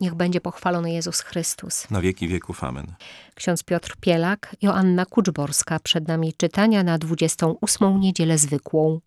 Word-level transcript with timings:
Niech 0.00 0.14
będzie 0.14 0.40
pochwalony 0.40 0.92
Jezus 0.92 1.20
Chrystus. 1.20 1.90
Na 1.90 2.00
wieki 2.00 2.28
wieków. 2.28 2.64
Amen. 2.64 2.94
Ksiądz 3.34 3.62
Piotr 3.62 3.96
Pielak, 4.00 4.56
Joanna 4.62 5.06
Kuczborska. 5.06 5.80
Przed 5.80 6.08
nami 6.08 6.32
czytania 6.36 6.82
na 6.82 6.98
28 6.98 8.00
niedzielę 8.00 8.38
zwykłą. 8.38 9.00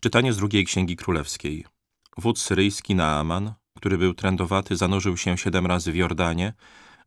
Czytanie 0.00 0.32
z 0.32 0.36
drugiej 0.36 0.64
Księgi 0.64 0.96
Królewskiej. 0.96 1.64
Wódz 2.18 2.42
syryjski 2.42 2.94
Naaman, 2.94 3.52
który 3.76 3.98
był 3.98 4.14
trędowaty, 4.14 4.76
zanurzył 4.76 5.16
się 5.16 5.38
siedem 5.38 5.66
razy 5.66 5.92
w 5.92 5.96
Jordanie, 5.96 6.52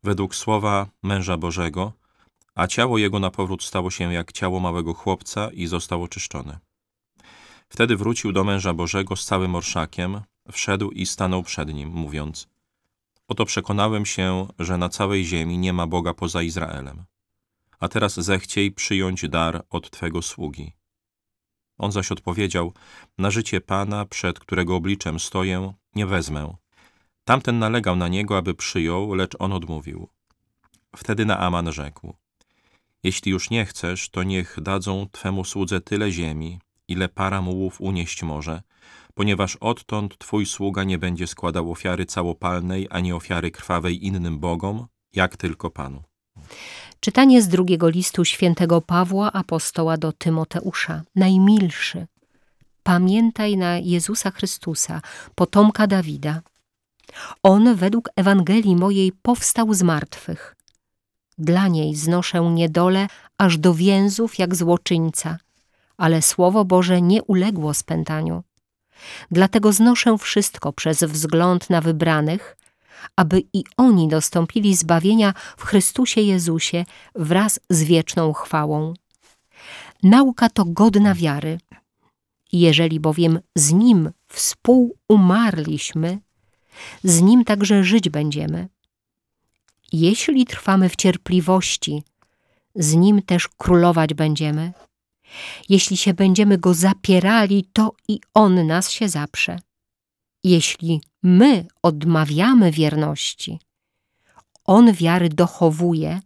według 0.02 0.34
słowa 0.34 0.86
męża 1.02 1.36
Bożego, 1.36 1.92
a 2.54 2.66
ciało 2.66 2.98
jego 2.98 3.18
na 3.18 3.30
powrót 3.30 3.62
stało 3.62 3.90
się 3.90 4.12
jak 4.12 4.32
ciało 4.32 4.60
małego 4.60 4.94
chłopca 4.94 5.50
i 5.52 5.66
zostało 5.66 6.04
oczyszczone. 6.04 6.58
Wtedy 7.68 7.96
wrócił 7.96 8.32
do 8.32 8.44
męża 8.44 8.74
Bożego 8.74 9.16
z 9.16 9.24
całym 9.24 9.54
orszakiem, 9.54 10.20
wszedł 10.52 10.90
i 10.90 11.06
stanął 11.06 11.42
przed 11.42 11.74
nim, 11.74 11.88
mówiąc 11.88 12.48
Oto 13.28 13.44
przekonałem 13.44 14.06
się, 14.06 14.48
że 14.58 14.78
na 14.78 14.88
całej 14.88 15.24
ziemi 15.24 15.58
nie 15.58 15.72
ma 15.72 15.86
Boga 15.86 16.14
poza 16.14 16.42
Izraelem. 16.42 17.04
A 17.80 17.88
teraz 17.88 18.14
zechciej 18.14 18.72
przyjąć 18.72 19.28
dar 19.28 19.64
od 19.70 19.90
Twego 19.90 20.22
sługi. 20.22 20.72
On 21.78 21.92
zaś 21.92 22.12
odpowiedział, 22.12 22.72
na 23.18 23.30
życie 23.30 23.60
Pana, 23.60 24.04
przed 24.04 24.38
którego 24.38 24.76
obliczem 24.76 25.20
stoję, 25.20 25.72
nie 25.94 26.06
wezmę. 26.06 26.56
Tamten 27.24 27.58
nalegał 27.58 27.96
na 27.96 28.08
niego, 28.08 28.36
aby 28.36 28.54
przyjął, 28.54 29.14
lecz 29.14 29.36
on 29.38 29.52
odmówił. 29.52 30.08
Wtedy 30.96 31.26
Naaman 31.26 31.72
rzekł, 31.72 32.14
jeśli 33.02 33.32
już 33.32 33.50
nie 33.50 33.64
chcesz, 33.66 34.10
to 34.10 34.22
niech 34.22 34.56
dadzą 34.60 35.06
Twemu 35.12 35.44
słudze 35.44 35.80
tyle 35.80 36.12
ziemi, 36.12 36.58
ile 36.88 37.08
para 37.08 37.42
mułów 37.42 37.80
unieść 37.80 38.22
może, 38.22 38.62
ponieważ 39.18 39.56
odtąd 39.56 40.18
Twój 40.18 40.46
sługa 40.46 40.84
nie 40.84 40.98
będzie 40.98 41.26
składał 41.26 41.72
ofiary 41.72 42.06
całopalnej, 42.06 42.86
ani 42.90 43.12
ofiary 43.12 43.50
krwawej 43.50 44.06
innym 44.06 44.38
bogom, 44.38 44.86
jak 45.14 45.36
tylko 45.36 45.70
Panu. 45.70 46.02
Czytanie 47.00 47.42
z 47.42 47.48
drugiego 47.48 47.88
listu 47.88 48.24
świętego 48.24 48.80
Pawła 48.80 49.32
apostoła 49.32 49.96
do 49.96 50.12
Tymoteusza. 50.12 51.02
Najmilszy. 51.14 52.06
Pamiętaj 52.82 53.56
na 53.56 53.78
Jezusa 53.78 54.30
Chrystusa, 54.30 55.00
potomka 55.34 55.86
Dawida. 55.86 56.42
On 57.42 57.74
według 57.74 58.10
Ewangelii 58.16 58.76
mojej 58.76 59.12
powstał 59.22 59.74
z 59.74 59.82
martwych. 59.82 60.56
Dla 61.38 61.68
niej 61.68 61.94
znoszę 61.94 62.40
niedolę 62.40 63.06
aż 63.38 63.58
do 63.58 63.74
więzów 63.74 64.38
jak 64.38 64.54
złoczyńca, 64.54 65.38
ale 65.96 66.22
Słowo 66.22 66.64
Boże 66.64 67.02
nie 67.02 67.22
uległo 67.22 67.74
spętaniu. 67.74 68.42
Dlatego 69.30 69.72
znoszę 69.72 70.18
wszystko 70.18 70.72
przez 70.72 71.02
wzgląd 71.02 71.70
na 71.70 71.80
wybranych, 71.80 72.56
aby 73.16 73.42
i 73.52 73.64
oni 73.76 74.08
dostąpili 74.08 74.76
zbawienia 74.76 75.34
w 75.56 75.64
Chrystusie 75.64 76.20
Jezusie 76.20 76.84
wraz 77.14 77.60
z 77.70 77.82
wieczną 77.82 78.32
chwałą. 78.32 78.94
Nauka 80.02 80.48
to 80.48 80.64
godna 80.64 81.14
wiary. 81.14 81.58
Jeżeli 82.52 83.00
bowiem 83.00 83.40
z 83.54 83.72
Nim 83.72 84.10
współumarliśmy, 84.28 86.18
z 87.04 87.20
Nim 87.20 87.44
także 87.44 87.84
żyć 87.84 88.08
będziemy. 88.08 88.68
Jeśli 89.92 90.46
trwamy 90.46 90.88
w 90.88 90.96
cierpliwości, 90.96 92.02
z 92.74 92.94
Nim 92.94 93.22
też 93.22 93.48
królować 93.48 94.14
będziemy. 94.14 94.72
Jeśli 95.68 95.96
się 95.96 96.14
będziemy 96.14 96.58
Go 96.58 96.74
zapierali, 96.74 97.68
to 97.72 97.92
i 98.08 98.20
On 98.34 98.66
nas 98.66 98.90
się 98.90 99.08
zaprze. 99.08 99.58
Jeśli 100.44 101.00
my 101.22 101.66
odmawiamy 101.82 102.72
wierności, 102.72 103.58
On 104.64 104.92
wiary 104.92 105.28
dochowuje, 105.28 106.20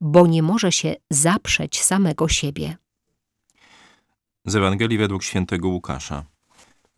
bo 0.00 0.26
nie 0.26 0.42
może 0.42 0.72
się 0.72 0.94
zaprzeć 1.10 1.82
samego 1.82 2.28
siebie. 2.28 2.76
Z 4.44 4.56
Ewangelii 4.56 4.98
według 4.98 5.22
świętego 5.22 5.68
Łukasza. 5.68 6.24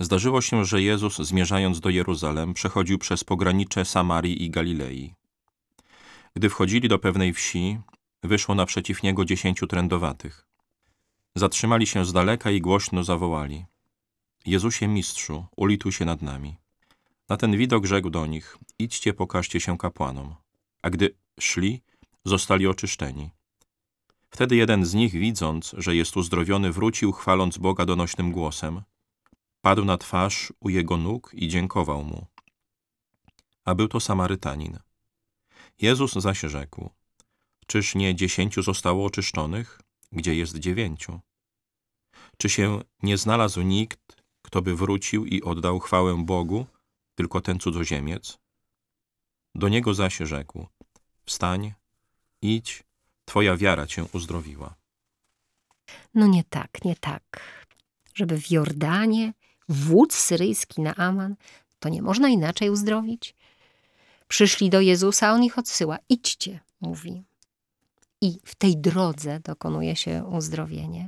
Zdarzyło 0.00 0.40
się, 0.40 0.64
że 0.64 0.82
Jezus, 0.82 1.16
zmierzając 1.18 1.80
do 1.80 1.90
Jeruzalem, 1.90 2.54
przechodził 2.54 2.98
przez 2.98 3.24
pogranicze 3.24 3.84
Samarii 3.84 4.44
i 4.44 4.50
Galilei. 4.50 5.14
Gdy 6.36 6.50
wchodzili 6.50 6.88
do 6.88 6.98
pewnej 6.98 7.32
wsi, 7.32 7.78
wyszło 8.22 8.54
naprzeciw 8.54 9.02
niego 9.02 9.24
dziesięciu 9.24 9.66
trędowatych. 9.66 10.46
Zatrzymali 11.36 11.86
się 11.86 12.04
z 12.04 12.12
daleka 12.12 12.50
i 12.50 12.60
głośno 12.60 13.04
zawołali. 13.04 13.64
Jezusie 14.46 14.88
mistrzu, 14.88 15.46
ulituj 15.56 15.92
się 15.92 16.04
nad 16.04 16.22
nami. 16.22 16.56
Na 17.28 17.36
ten 17.36 17.56
widok 17.56 17.86
rzekł 17.86 18.10
do 18.10 18.26
nich, 18.26 18.58
idźcie 18.78 19.14
pokażcie 19.14 19.60
się 19.60 19.78
kapłanom. 19.78 20.34
A 20.82 20.90
gdy 20.90 21.14
szli, 21.40 21.82
zostali 22.24 22.66
oczyszczeni. 22.66 23.30
Wtedy 24.30 24.56
jeden 24.56 24.84
z 24.84 24.94
nich, 24.94 25.12
widząc, 25.12 25.74
że 25.78 25.96
jest 25.96 26.16
uzdrowiony, 26.16 26.72
wrócił, 26.72 27.12
chwaląc 27.12 27.58
Boga 27.58 27.84
donośnym 27.84 28.32
głosem. 28.32 28.82
Padł 29.60 29.84
na 29.84 29.98
twarz 29.98 30.52
u 30.60 30.68
jego 30.68 30.96
nóg 30.96 31.30
i 31.34 31.48
dziękował 31.48 32.04
mu. 32.04 32.26
A 33.64 33.74
był 33.74 33.88
to 33.88 34.00
Samarytanin. 34.00 34.78
Jezus 35.80 36.12
zaś 36.12 36.40
rzekł, 36.40 36.90
czyż 37.66 37.94
nie 37.94 38.14
dziesięciu 38.14 38.62
zostało 38.62 39.06
oczyszczonych, 39.06 39.80
gdzie 40.14 40.34
jest 40.34 40.58
dziewięciu? 40.58 41.20
Czy 42.38 42.48
się 42.48 42.80
nie 43.02 43.18
znalazł 43.18 43.62
nikt, 43.62 44.22
kto 44.42 44.62
by 44.62 44.76
wrócił 44.76 45.26
i 45.26 45.42
oddał 45.42 45.80
chwałę 45.80 46.24
Bogu, 46.24 46.66
tylko 47.14 47.40
ten 47.40 47.58
cudzoziemiec? 47.58 48.38
Do 49.54 49.68
niego 49.68 49.94
zaś 49.94 50.16
rzekł, 50.16 50.66
wstań, 51.26 51.72
idź, 52.42 52.84
twoja 53.24 53.56
wiara 53.56 53.86
cię 53.86 54.04
uzdrowiła. 54.12 54.74
No 56.14 56.26
nie 56.26 56.44
tak, 56.44 56.84
nie 56.84 56.96
tak. 56.96 57.40
Żeby 58.14 58.40
w 58.40 58.50
Jordanie 58.50 59.32
wódz 59.68 60.14
syryjski 60.14 60.80
Naaman, 60.80 61.36
to 61.78 61.88
nie 61.88 62.02
można 62.02 62.28
inaczej 62.28 62.70
uzdrowić? 62.70 63.34
Przyszli 64.28 64.70
do 64.70 64.80
Jezusa, 64.80 65.32
on 65.32 65.44
ich 65.44 65.58
odsyła. 65.58 65.98
Idźcie, 66.08 66.60
mówi. 66.80 67.24
I 68.24 68.38
w 68.44 68.54
tej 68.54 68.76
drodze 68.76 69.40
dokonuje 69.40 69.96
się 69.96 70.24
uzdrowienie. 70.24 71.06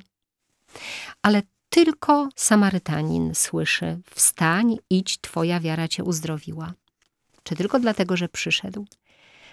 Ale 1.22 1.42
tylko 1.68 2.28
Samarytanin 2.36 3.34
słyszy: 3.34 3.98
Wstań, 4.10 4.76
idź, 4.90 5.18
twoja 5.20 5.60
wiara 5.60 5.88
cię 5.88 6.04
uzdrowiła. 6.04 6.72
Czy 7.42 7.56
tylko 7.56 7.80
dlatego, 7.80 8.16
że 8.16 8.28
przyszedł? 8.28 8.86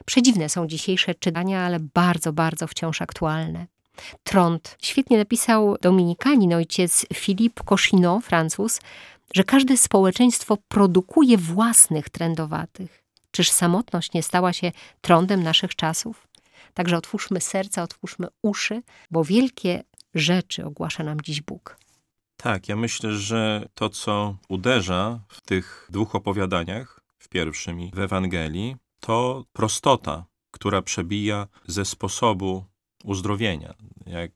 Przedziwne 0.05 0.49
są 0.49 0.67
dzisiejsze 0.67 1.15
czytania, 1.15 1.61
ale 1.61 1.79
bardzo, 1.79 2.33
bardzo 2.33 2.67
wciąż 2.67 3.01
aktualne. 3.01 3.67
Trąd. 4.23 4.77
Świetnie 4.81 5.17
napisał 5.17 5.77
dominikanin 5.81 6.53
ojciec 6.53 7.05
Philippe 7.13 7.63
Cochinot, 7.63 8.25
Francuz, 8.25 8.79
że 9.35 9.43
każde 9.43 9.77
społeczeństwo 9.77 10.57
produkuje 10.67 11.37
własnych 11.37 12.09
trędowatych. 12.09 13.03
Czyż 13.31 13.49
samotność 13.49 14.13
nie 14.13 14.23
stała 14.23 14.53
się 14.53 14.71
trądem 15.01 15.43
naszych 15.43 15.75
czasów? 15.75 16.32
Także 16.73 16.97
otwórzmy 16.97 17.41
serca, 17.41 17.83
otwórzmy 17.83 18.27
uszy, 18.41 18.81
bo 19.11 19.23
wielkie 19.23 19.83
rzeczy 20.13 20.65
ogłasza 20.65 21.03
nam 21.03 21.21
dziś 21.21 21.41
Bóg. 21.41 21.77
Tak, 22.37 22.69
ja 22.69 22.75
myślę, 22.75 23.13
że 23.13 23.69
to, 23.73 23.89
co 23.89 24.37
uderza 24.49 25.19
w 25.27 25.41
tych 25.41 25.87
dwóch 25.89 26.15
opowiadaniach, 26.15 26.99
w 27.17 27.29
pierwszym 27.29 27.79
i 27.81 27.91
w 27.93 27.99
Ewangelii, 27.99 28.75
to 28.99 29.45
prostota, 29.53 30.25
która 30.51 30.81
przebija 30.81 31.47
ze 31.67 31.85
sposobu 31.85 32.65
uzdrowienia. 33.03 33.73
Jak 34.05 34.31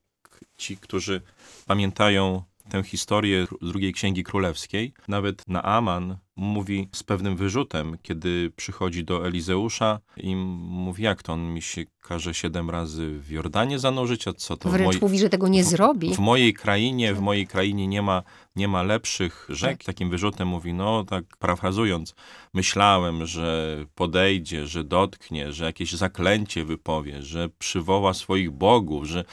ci, 0.57 0.77
którzy 0.77 1.21
pamiętają 1.65 2.43
tę 2.69 2.83
historię 2.83 3.47
z 3.61 3.69
drugiej 3.69 3.93
księgi 3.93 4.23
królewskiej, 4.23 4.93
nawet 5.07 5.47
Naaman 5.47 6.17
mówi 6.37 6.89
z 6.95 7.03
pewnym 7.03 7.35
wyrzutem, 7.35 7.97
kiedy 8.01 8.51
przychodzi 8.55 9.03
do 9.03 9.27
Elizeusza 9.27 9.99
i 10.17 10.35
mówi, 10.35 11.03
jak 11.03 11.23
to 11.23 11.33
on 11.33 11.53
mi 11.53 11.61
się 11.61 11.85
każe 12.01 12.33
siedem 12.33 12.69
razy 12.69 13.19
w 13.19 13.31
Jordanie 13.31 13.79
zanurzyć, 13.79 14.27
a 14.27 14.33
co 14.33 14.57
to... 14.57 14.69
Wręcz 14.69 14.93
moi... 14.93 15.01
mówi, 15.01 15.19
że 15.19 15.29
tego 15.29 15.47
nie 15.47 15.63
w, 15.63 15.65
zrobi. 15.65 16.15
W 16.15 16.19
mojej 16.19 16.53
krainie, 16.53 17.13
w 17.13 17.19
mojej 17.19 17.47
krainie 17.47 17.87
nie 17.87 18.01
ma, 18.01 18.23
nie 18.55 18.67
ma 18.67 18.83
lepszych 18.83 19.47
rzek. 19.49 19.77
Tak. 19.77 19.83
Takim 19.83 20.09
wyrzutem 20.09 20.47
mówi, 20.47 20.73
no 20.73 21.03
tak 21.03 21.37
parafrazując, 21.39 22.15
myślałem, 22.53 23.25
że 23.25 23.77
podejdzie, 23.95 24.67
że 24.67 24.83
dotknie, 24.83 25.53
że 25.53 25.65
jakieś 25.65 25.91
zaklęcie 25.93 26.65
wypowie, 26.65 27.21
że 27.21 27.49
przywoła 27.59 28.13
swoich 28.13 28.51
bogów, 28.51 29.05
że 29.05 29.25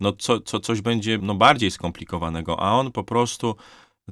no 0.00 0.12
co, 0.12 0.40
co, 0.40 0.60
coś 0.60 0.80
będzie 0.80 1.18
no 1.22 1.34
bardziej 1.34 1.70
skomplikowanego, 1.70 2.60
a 2.60 2.72
on 2.72 2.92
po 2.92 3.04
prostu 3.04 3.56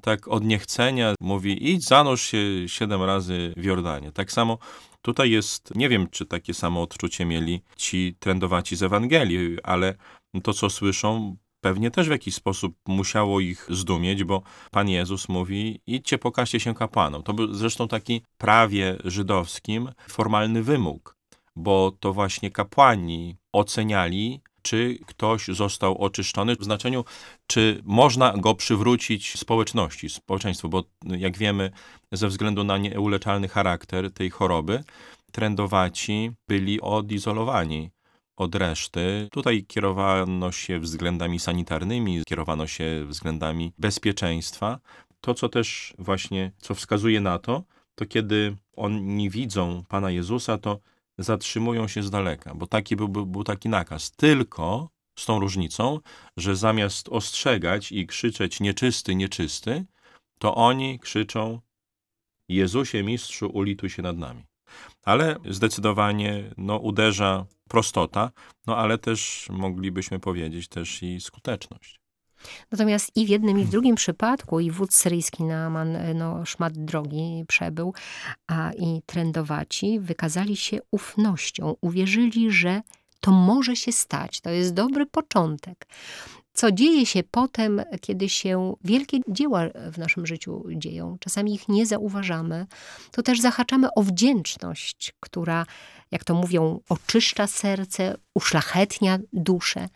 tak 0.02 0.28
od 0.28 0.44
niechcenia 0.44 1.14
mówi 1.20 1.70
idź 1.70 1.84
zanurz 1.84 2.22
się 2.22 2.38
siedem 2.66 3.02
razy 3.02 3.54
w 3.56 3.64
Jordanie. 3.64 4.12
Tak 4.12 4.32
samo 4.32 4.58
tutaj 5.02 5.30
jest, 5.30 5.74
nie 5.74 5.88
wiem 5.88 6.08
czy 6.10 6.26
takie 6.26 6.54
samo 6.54 6.82
odczucie 6.82 7.24
mieli 7.24 7.62
ci 7.76 8.16
trędowaci 8.18 8.76
z 8.76 8.82
Ewangelii, 8.82 9.62
ale 9.62 9.94
to 10.42 10.52
co 10.52 10.70
słyszą 10.70 11.36
pewnie 11.60 11.90
też 11.90 12.08
w 12.08 12.10
jakiś 12.10 12.34
sposób 12.34 12.76
musiało 12.86 13.40
ich 13.40 13.66
zdumieć, 13.70 14.24
bo 14.24 14.42
Pan 14.70 14.88
Jezus 14.88 15.28
mówi: 15.28 15.80
idźcie, 15.86 16.18
pokażcie 16.18 16.60
się 16.60 16.74
kapłanom. 16.74 17.22
To 17.22 17.32
był 17.34 17.54
zresztą 17.54 17.88
taki 17.88 18.22
prawie 18.38 18.96
żydowskim 19.04 19.92
formalny 20.08 20.62
wymóg, 20.62 21.16
bo 21.56 21.92
to 22.00 22.12
właśnie 22.12 22.50
kapłani 22.50 23.36
oceniali, 23.52 24.40
czy 24.62 24.98
ktoś 25.06 25.46
został 25.46 25.98
oczyszczony, 25.98 26.56
w 26.56 26.64
znaczeniu, 26.64 27.04
czy 27.46 27.80
można 27.84 28.32
go 28.32 28.54
przywrócić 28.54 29.38
społeczności, 29.38 30.08
społeczeństwu, 30.08 30.68
bo 30.68 30.84
jak 31.04 31.38
wiemy, 31.38 31.70
ze 32.12 32.28
względu 32.28 32.64
na 32.64 32.78
nieuleczalny 32.78 33.48
charakter 33.48 34.12
tej 34.12 34.30
choroby, 34.30 34.84
trendowaci 35.32 36.30
byli 36.48 36.80
odizolowani 36.80 37.90
od 38.36 38.54
reszty. 38.54 39.28
Tutaj 39.32 39.64
kierowano 39.64 40.52
się 40.52 40.80
względami 40.80 41.38
sanitarnymi, 41.38 42.22
kierowano 42.26 42.66
się 42.66 43.04
względami 43.06 43.72
bezpieczeństwa. 43.78 44.78
To, 45.20 45.34
co 45.34 45.48
też 45.48 45.94
właśnie, 45.98 46.52
co 46.58 46.74
wskazuje 46.74 47.20
na 47.20 47.38
to, 47.38 47.62
to 47.94 48.06
kiedy 48.06 48.56
oni 48.76 49.30
widzą 49.30 49.84
Pana 49.88 50.10
Jezusa, 50.10 50.58
to 50.58 50.78
zatrzymują 51.18 51.88
się 51.88 52.02
z 52.02 52.10
daleka, 52.10 52.54
bo 52.54 52.66
taki 52.66 52.96
był, 52.96 53.08
był, 53.08 53.44
taki 53.44 53.68
nakaz. 53.68 54.10
Tylko 54.10 54.90
z 55.18 55.26
tą 55.26 55.40
różnicą, 55.40 56.00
że 56.36 56.56
zamiast 56.56 57.08
ostrzegać 57.08 57.92
i 57.92 58.06
krzyczeć 58.06 58.60
nieczysty, 58.60 59.14
nieczysty, 59.14 59.84
to 60.38 60.54
oni 60.54 60.98
krzyczą 60.98 61.60
Jezusie 62.48 63.02
Mistrzu, 63.02 63.50
ulituj 63.54 63.90
się 63.90 64.02
nad 64.02 64.16
nami. 64.16 64.44
Ale 65.02 65.36
zdecydowanie 65.50 66.44
no, 66.56 66.78
uderza 66.78 67.46
prostota, 67.68 68.30
no 68.66 68.76
ale 68.76 68.98
też 68.98 69.48
moglibyśmy 69.50 70.18
powiedzieć 70.18 70.68
też 70.68 71.02
i 71.02 71.20
skuteczność. 71.20 71.97
Natomiast 72.72 73.16
i 73.16 73.26
w 73.26 73.28
jednym, 73.28 73.58
i 73.58 73.64
w 73.64 73.70
drugim 73.70 73.94
przypadku, 73.94 74.60
i 74.60 74.70
wódz 74.70 74.94
syryjski 74.94 75.44
Naaman 75.44 75.98
no, 76.14 76.46
szmat 76.46 76.72
drogi 76.78 77.44
przebył, 77.48 77.94
a 78.46 78.72
i 78.72 79.02
trendowaci 79.06 80.00
wykazali 80.00 80.56
się 80.56 80.78
ufnością. 80.90 81.76
Uwierzyli, 81.80 82.50
że 82.50 82.82
to 83.20 83.30
może 83.30 83.76
się 83.76 83.92
stać. 83.92 84.40
To 84.40 84.50
jest 84.50 84.74
dobry 84.74 85.06
początek. 85.06 85.86
Co 86.58 86.72
dzieje 86.72 87.06
się 87.06 87.22
potem, 87.30 87.82
kiedy 88.00 88.28
się 88.28 88.74
wielkie 88.84 89.18
dzieła 89.28 89.62
w 89.92 89.98
naszym 89.98 90.26
życiu 90.26 90.64
dzieją, 90.76 91.16
czasami 91.20 91.54
ich 91.54 91.68
nie 91.68 91.86
zauważamy, 91.86 92.66
to 93.10 93.22
też 93.22 93.40
zahaczamy 93.40 93.88
o 93.94 94.02
wdzięczność, 94.02 95.14
która, 95.20 95.66
jak 96.10 96.24
to 96.24 96.34
mówią, 96.34 96.80
oczyszcza 96.88 97.46
serce, 97.46 98.16
uszlachetnia 98.34 99.18
duszę. 99.32 99.88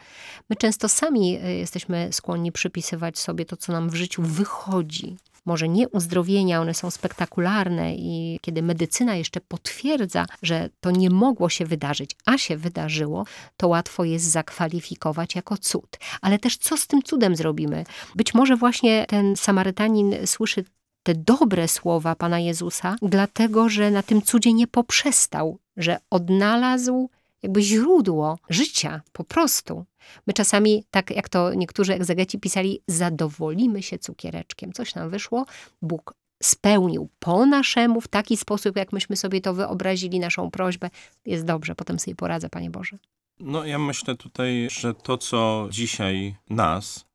My 0.50 0.56
często 0.56 0.88
sami 0.88 1.38
y, 1.44 1.54
jesteśmy 1.54 2.08
skłonni 2.12 2.52
przypisywać 2.52 3.18
sobie 3.18 3.44
to, 3.44 3.56
co 3.56 3.72
nam 3.72 3.90
w 3.90 3.94
życiu 3.94 4.22
wychodzi, 4.22 5.16
może 5.44 5.68
nie 5.68 5.88
uzdrowienia, 5.88 6.60
one 6.60 6.74
są 6.74 6.90
spektakularne 6.90 7.94
i 7.94 8.38
kiedy 8.42 8.62
medycyna 8.62 9.14
jeszcze 9.14 9.40
potwierdza, 9.40 10.26
że 10.42 10.70
to 10.80 10.90
nie 10.90 11.10
mogło 11.10 11.48
się 11.48 11.66
wydarzyć, 11.66 12.16
a 12.26 12.38
się 12.38 12.56
wydarzyło, 12.56 13.24
to 13.56 13.68
łatwo 13.68 14.04
jest 14.04 14.24
zakwalifikować 14.24 15.34
jako 15.34 15.56
cud. 15.56 15.98
Ale 16.20 16.38
też 16.38 16.56
co 16.56 16.76
z 16.76 16.86
tym 16.86 17.02
cudem 17.02 17.36
zrobimy? 17.36 17.84
Być 18.14 18.34
może 18.34 18.56
właśnie 18.56 19.06
ten 19.08 19.36
Samarytanin 19.36 20.14
słyszy 20.26 20.64
te 21.02 21.14
dobre 21.14 21.68
słowa 21.68 22.14
Pana 22.14 22.38
Jezusa, 22.38 22.96
dlatego 23.02 23.68
że 23.68 23.90
na 23.90 24.02
tym 24.02 24.22
cudzie 24.22 24.52
nie 24.52 24.66
poprzestał, 24.66 25.58
że 25.76 25.98
odnalazł 26.10 27.10
jakby 27.42 27.62
źródło 27.62 28.38
życia, 28.48 29.02
po 29.12 29.24
prostu. 29.24 29.84
My 30.26 30.32
czasami, 30.32 30.84
tak 30.90 31.10
jak 31.10 31.28
to 31.28 31.54
niektórzy 31.54 31.94
egzegeci 31.94 32.38
pisali, 32.38 32.82
zadowolimy 32.86 33.82
się 33.82 33.98
cukiereczkiem. 33.98 34.72
Coś 34.72 34.94
nam 34.94 35.10
wyszło, 35.10 35.46
Bóg 35.82 36.14
spełnił 36.42 37.08
po 37.18 37.46
naszemu 37.46 38.00
w 38.00 38.08
taki 38.08 38.36
sposób, 38.36 38.76
jak 38.76 38.92
myśmy 38.92 39.16
sobie 39.16 39.40
to 39.40 39.54
wyobrazili, 39.54 40.20
naszą 40.20 40.50
prośbę. 40.50 40.90
Jest 41.26 41.44
dobrze, 41.44 41.74
potem 41.74 41.98
sobie 41.98 42.14
poradzę, 42.14 42.48
Panie 42.48 42.70
Boże. 42.70 42.98
No 43.40 43.64
ja 43.64 43.78
myślę 43.78 44.16
tutaj, 44.16 44.68
że 44.70 44.94
to, 44.94 45.18
co 45.18 45.68
dzisiaj 45.70 46.36
nas, 46.50 47.06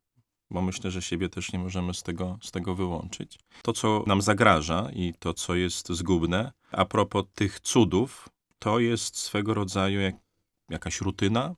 bo 0.52 0.62
myślę, 0.62 0.92
że 0.92 1.02
siebie 1.02 1.30
też 1.30 1.54
nie 1.54 1.60
możemy 1.60 1.94
z 1.94 2.04
tego, 2.04 2.40
z 2.42 2.52
tego 2.52 2.76
wyłączyć, 2.76 3.40
to, 3.62 3.74
co 3.74 4.04
nam 4.08 4.22
zagraża 4.22 4.90
i 4.94 5.14
to, 5.20 5.34
co 5.34 5.56
jest 5.56 5.90
zgubne, 5.90 6.52
a 6.72 6.86
propos 6.86 7.26
tych 7.36 7.60
cudów, 7.60 8.30
to 8.60 8.80
jest 8.80 9.18
swego 9.18 9.54
rodzaju 9.54 10.00
jak, 10.00 10.16
jakaś 10.70 11.02
rutyna, 11.02 11.56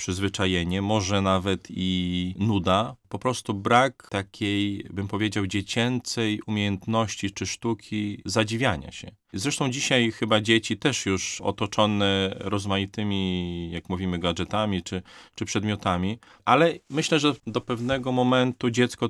przyzwyczajenie, 0.00 0.82
może 0.82 1.22
nawet 1.22 1.66
i 1.70 2.34
nuda, 2.38 2.96
po 3.08 3.18
prostu 3.18 3.54
brak 3.54 4.08
takiej, 4.10 4.86
bym 4.90 5.08
powiedział, 5.08 5.46
dziecięcej 5.46 6.40
umiejętności 6.46 7.30
czy 7.30 7.46
sztuki 7.46 8.22
zadziwiania 8.24 8.92
się. 8.92 9.10
Zresztą 9.32 9.70
dzisiaj 9.70 10.12
chyba 10.12 10.40
dzieci 10.40 10.76
też 10.76 11.06
już 11.06 11.40
otoczone 11.40 12.36
rozmaitymi, 12.38 13.70
jak 13.70 13.88
mówimy, 13.88 14.18
gadżetami 14.18 14.82
czy, 14.82 15.02
czy 15.34 15.44
przedmiotami, 15.44 16.18
ale 16.44 16.74
myślę, 16.90 17.18
że 17.18 17.34
do 17.46 17.60
pewnego 17.60 18.12
momentu 18.12 18.70
dziecko 18.70 19.08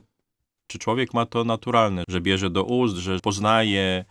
czy 0.67 0.79
człowiek 0.79 1.15
ma 1.15 1.27
to 1.27 1.45
naturalne, 1.45 2.05
że 2.09 2.21
bierze 2.21 2.51
do 2.51 2.65
ust, 2.65 2.97
że 2.97 3.19
poznaje, 3.21 4.05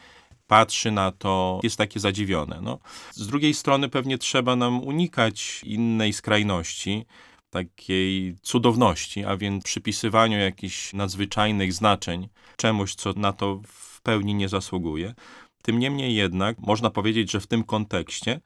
patrzy 0.49 0.91
na 0.91 1.11
to, 1.11 1.59
jest 1.63 1.77
takie 1.77 1.99
zadziwione. 1.99 2.59
No. 2.61 2.79
Z 3.11 3.27
drugiej 3.27 3.53
strony 3.53 3.89
pewnie 3.89 4.17
trzeba 4.17 4.55
nam 4.55 4.83
unikać 4.83 5.61
innej 5.63 6.13
skrajności, 6.13 7.05
takiej 7.49 8.35
cudowności, 8.41 9.25
a 9.25 9.37
więc 9.37 9.63
przypisywaniu 9.63 10.39
jakichś 10.39 10.93
nadzwyczajnych 10.93 11.73
znaczeń 11.73 12.29
czemuś, 12.57 12.95
co 12.95 13.13
na 13.13 13.33
to 13.33 13.61
w 13.67 14.01
pełni 14.01 14.33
nie 14.35 14.49
zasługuje. 14.49 15.13
Tym 15.61 15.79
niemniej 15.79 16.15
jednak 16.15 16.59
można 16.59 16.89
powiedzieć, 16.89 17.31
że 17.31 17.39
w 17.39 17.47
tym 17.47 17.63
kontekście 17.63 18.39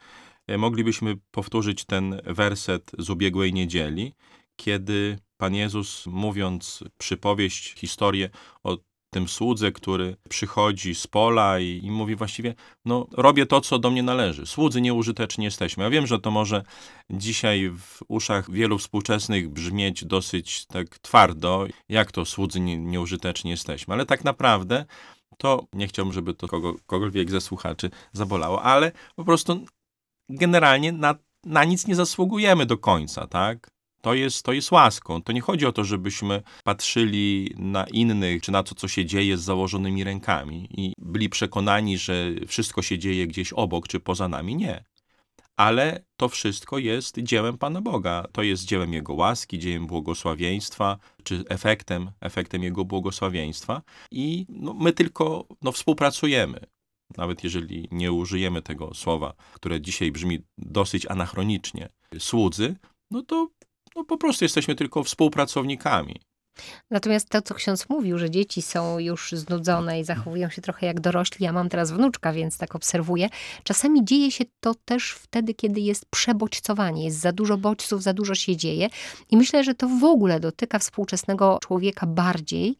e, 0.47 0.57
moglibyśmy 0.57 1.15
powtórzyć 1.31 1.85
ten 1.85 2.21
werset 2.25 2.91
z 2.97 3.09
ubiegłej 3.09 3.53
niedzieli, 3.53 4.13
kiedy 4.55 5.17
Pan 5.37 5.55
Jezus, 5.55 6.05
mówiąc 6.05 6.83
przypowieść, 6.97 7.73
historię 7.73 8.29
o 8.63 8.77
tym 9.13 9.27
słudze, 9.27 9.71
który 9.71 10.15
przychodzi 10.29 10.95
z 10.95 11.07
pola 11.07 11.59
i, 11.59 11.79
i, 11.83 11.91
mówi 11.91 12.15
właściwie, 12.15 12.55
no 12.85 13.07
robię 13.11 13.45
to, 13.45 13.61
co 13.61 13.79
do 13.79 13.91
mnie 13.91 14.03
należy. 14.03 14.45
Słudzy 14.45 14.81
nieużyteczni 14.81 15.45
jesteśmy. 15.45 15.83
Ja 15.83 15.89
wiem, 15.89 16.07
że 16.07 16.19
to 16.19 16.31
może 16.31 16.63
dzisiaj 17.09 17.69
w 17.69 17.99
uszach 18.07 18.51
wielu 18.51 18.77
współczesnych 18.77 19.49
brzmieć 19.49 20.05
dosyć 20.05 20.65
tak 20.65 20.99
twardo, 20.99 21.67
jak 21.89 22.11
to 22.11 22.25
słudzy 22.25 22.59
nie, 22.59 22.77
nieużyteczni 22.77 23.51
jesteśmy, 23.51 23.93
ale 23.93 24.05
tak 24.05 24.23
naprawdę 24.23 24.85
to 25.37 25.65
nie 25.73 25.87
chciałbym, 25.87 26.13
żeby 26.13 26.33
to 26.33 26.47
kogo, 26.47 26.73
kogokolwiek 26.73 27.31
ze 27.31 27.41
słuchaczy 27.41 27.89
zabolało, 28.13 28.63
ale 28.63 28.91
po 29.15 29.23
prostu 29.23 29.65
generalnie 30.29 30.91
na, 30.91 31.15
na 31.45 31.63
nic 31.63 31.87
nie 31.87 31.95
zasługujemy 31.95 32.65
do 32.65 32.77
końca, 32.77 33.27
tak? 33.27 33.72
To 34.03 34.13
jest, 34.13 34.43
to 34.43 34.53
jest 34.53 34.71
łaską. 34.71 35.21
To 35.21 35.31
nie 35.31 35.41
chodzi 35.41 35.65
o 35.65 35.71
to, 35.71 35.83
żebyśmy 35.83 36.41
patrzyli 36.63 37.55
na 37.57 37.83
innych, 37.83 38.41
czy 38.41 38.51
na 38.51 38.63
to, 38.63 38.75
co 38.75 38.87
się 38.87 39.05
dzieje 39.05 39.37
z 39.37 39.41
założonymi 39.41 40.03
rękami 40.03 40.67
i 40.71 40.93
byli 40.97 41.29
przekonani, 41.29 41.97
że 41.97 42.31
wszystko 42.47 42.81
się 42.81 42.99
dzieje 42.99 43.27
gdzieś 43.27 43.53
obok 43.53 43.87
czy 43.87 43.99
poza 43.99 44.27
nami. 44.27 44.55
Nie. 44.55 44.83
Ale 45.57 46.03
to 46.17 46.29
wszystko 46.29 46.77
jest 46.77 47.19
dziełem 47.19 47.57
Pana 47.57 47.81
Boga. 47.81 48.25
To 48.31 48.43
jest 48.43 48.65
dziełem 48.65 48.93
Jego 48.93 49.13
łaski, 49.13 49.59
dziełem 49.59 49.87
błogosławieństwa, 49.87 50.97
czy 51.23 51.43
efektem, 51.49 52.11
efektem 52.21 52.63
Jego 52.63 52.85
błogosławieństwa. 52.85 53.81
I 54.11 54.45
no, 54.49 54.73
my 54.73 54.93
tylko 54.93 55.47
no, 55.61 55.71
współpracujemy 55.71 56.59
nawet 57.17 57.43
jeżeli 57.43 57.87
nie 57.91 58.11
użyjemy 58.11 58.61
tego 58.61 58.93
słowa, 58.93 59.33
które 59.53 59.81
dzisiaj 59.81 60.11
brzmi 60.11 60.39
dosyć 60.57 61.05
anachronicznie, 61.05 61.89
słudzy, 62.19 62.75
no 63.11 63.21
to 63.21 63.47
no 63.95 64.03
po 64.03 64.17
prostu 64.17 64.45
jesteśmy 64.45 64.75
tylko 64.75 65.03
współpracownikami. 65.03 66.21
Natomiast 66.91 67.29
to, 67.29 67.41
co 67.41 67.53
ksiądz 67.53 67.89
mówił, 67.89 68.17
że 68.17 68.29
dzieci 68.29 68.61
są 68.61 68.99
już 68.99 69.31
znudzone 69.31 69.99
i 69.99 70.03
zachowują 70.03 70.49
się 70.49 70.61
trochę 70.61 70.85
jak 70.85 70.99
dorośli, 70.99 71.45
ja 71.45 71.53
mam 71.53 71.69
teraz 71.69 71.91
wnuczka, 71.91 72.33
więc 72.33 72.57
tak 72.57 72.75
obserwuję. 72.75 73.29
Czasami 73.63 74.05
dzieje 74.05 74.31
się 74.31 74.45
to 74.59 74.75
też 74.85 75.11
wtedy, 75.11 75.53
kiedy 75.53 75.79
jest 75.79 76.05
przebodźcowanie, 76.05 77.05
jest 77.05 77.19
za 77.19 77.31
dużo 77.31 77.57
bodźców, 77.57 78.03
za 78.03 78.13
dużo 78.13 78.35
się 78.35 78.57
dzieje. 78.57 78.89
I 79.29 79.37
myślę, 79.37 79.63
że 79.63 79.75
to 79.75 79.87
w 79.87 80.03
ogóle 80.03 80.39
dotyka 80.39 80.79
współczesnego 80.79 81.57
człowieka 81.61 82.07
bardziej, 82.07 82.77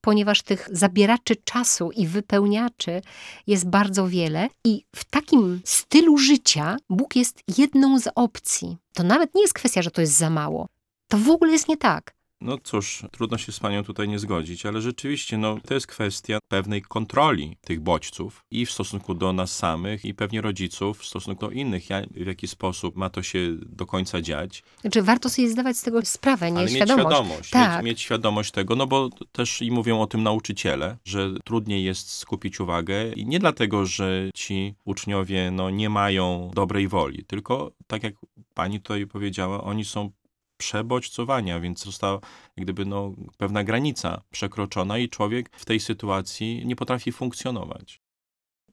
ponieważ 0.00 0.42
tych 0.42 0.68
zabieraczy 0.72 1.36
czasu 1.36 1.90
i 1.90 2.06
wypełniaczy 2.06 3.02
jest 3.46 3.68
bardzo 3.68 4.08
wiele. 4.08 4.48
I 4.64 4.84
w 4.96 5.04
takim 5.04 5.60
stylu 5.64 6.18
życia 6.18 6.76
Bóg 6.90 7.16
jest 7.16 7.40
jedną 7.58 7.98
z 7.98 8.08
opcji. 8.14 8.76
To 8.94 9.02
nawet 9.02 9.34
nie 9.34 9.42
jest 9.42 9.54
kwestia, 9.54 9.82
że 9.82 9.90
to 9.90 10.00
jest 10.00 10.16
za 10.16 10.30
mało. 10.30 10.68
To 11.08 11.18
w 11.18 11.30
ogóle 11.30 11.52
jest 11.52 11.68
nie 11.68 11.76
tak 11.76 12.16
No 12.40 12.58
cóż, 12.58 13.04
trudno 13.10 13.38
się 13.38 13.52
z 13.52 13.60
panią 13.60 13.84
tutaj 13.84 14.08
nie 14.08 14.18
zgodzić, 14.18 14.66
ale 14.66 14.80
rzeczywiście 14.80 15.38
no, 15.38 15.56
to 15.66 15.74
jest 15.74 15.86
kwestia 15.86 16.38
pewnej 16.48 16.82
kontroli 16.82 17.56
tych 17.60 17.80
bodźców 17.80 18.44
i 18.50 18.66
w 18.66 18.70
stosunku 18.70 19.14
do 19.14 19.32
nas 19.32 19.56
samych, 19.56 20.04
i 20.04 20.14
pewnie 20.14 20.40
rodziców 20.40 20.98
w 20.98 21.06
stosunku 21.06 21.46
do 21.46 21.50
innych. 21.52 21.90
Ja, 21.90 22.02
w 22.10 22.26
jaki 22.26 22.48
sposób 22.48 22.96
ma 22.96 23.10
to 23.10 23.22
się 23.22 23.38
do 23.66 23.86
końca 23.86 24.20
dziać. 24.20 24.62
Znaczy, 24.80 25.02
warto 25.02 25.28
sobie 25.28 25.50
zdawać 25.50 25.76
z 25.76 25.82
tego 25.82 26.02
sprawę, 26.04 26.50
nie 26.50 26.58
ale 26.58 26.66
mieć 26.66 26.74
świadomość. 26.74 27.06
świadomość, 27.08 27.50
Tak. 27.50 27.76
mieć, 27.76 27.84
mieć 27.84 28.00
świadomość 28.00 28.50
tego, 28.50 28.76
no 28.76 28.86
bo 28.86 29.10
też 29.32 29.62
i 29.62 29.70
mówią 29.70 30.00
o 30.00 30.06
tym 30.06 30.22
nauczyciele, 30.22 30.96
że 31.04 31.30
trudniej 31.44 31.84
jest 31.84 32.12
skupić 32.12 32.60
uwagę 32.60 33.12
i 33.12 33.26
nie 33.26 33.38
dlatego, 33.38 33.86
że 33.86 34.30
ci 34.34 34.74
uczniowie 34.84 35.50
no, 35.50 35.70
nie 35.70 35.90
mają 35.90 36.50
dobrej 36.54 36.88
woli, 36.88 37.24
tylko 37.24 37.72
tak 37.86 38.02
jak 38.02 38.14
pani 38.54 38.80
tutaj 38.80 39.06
powiedziała, 39.06 39.64
oni 39.64 39.84
są 39.84 40.10
przebodźcowani, 40.56 41.52
a 41.52 41.60
więc 41.60 41.84
została 41.84 42.20
jak 42.56 42.66
gdyby 42.66 42.86
no, 42.86 43.12
pewna 43.38 43.64
granica 43.64 44.22
przekroczona 44.30 44.98
i 44.98 45.08
człowiek 45.08 45.50
w 45.56 45.64
tej 45.64 45.80
sytuacji 45.80 46.66
nie 46.66 46.76
potrafi 46.76 47.12
funkcjonować. 47.12 48.00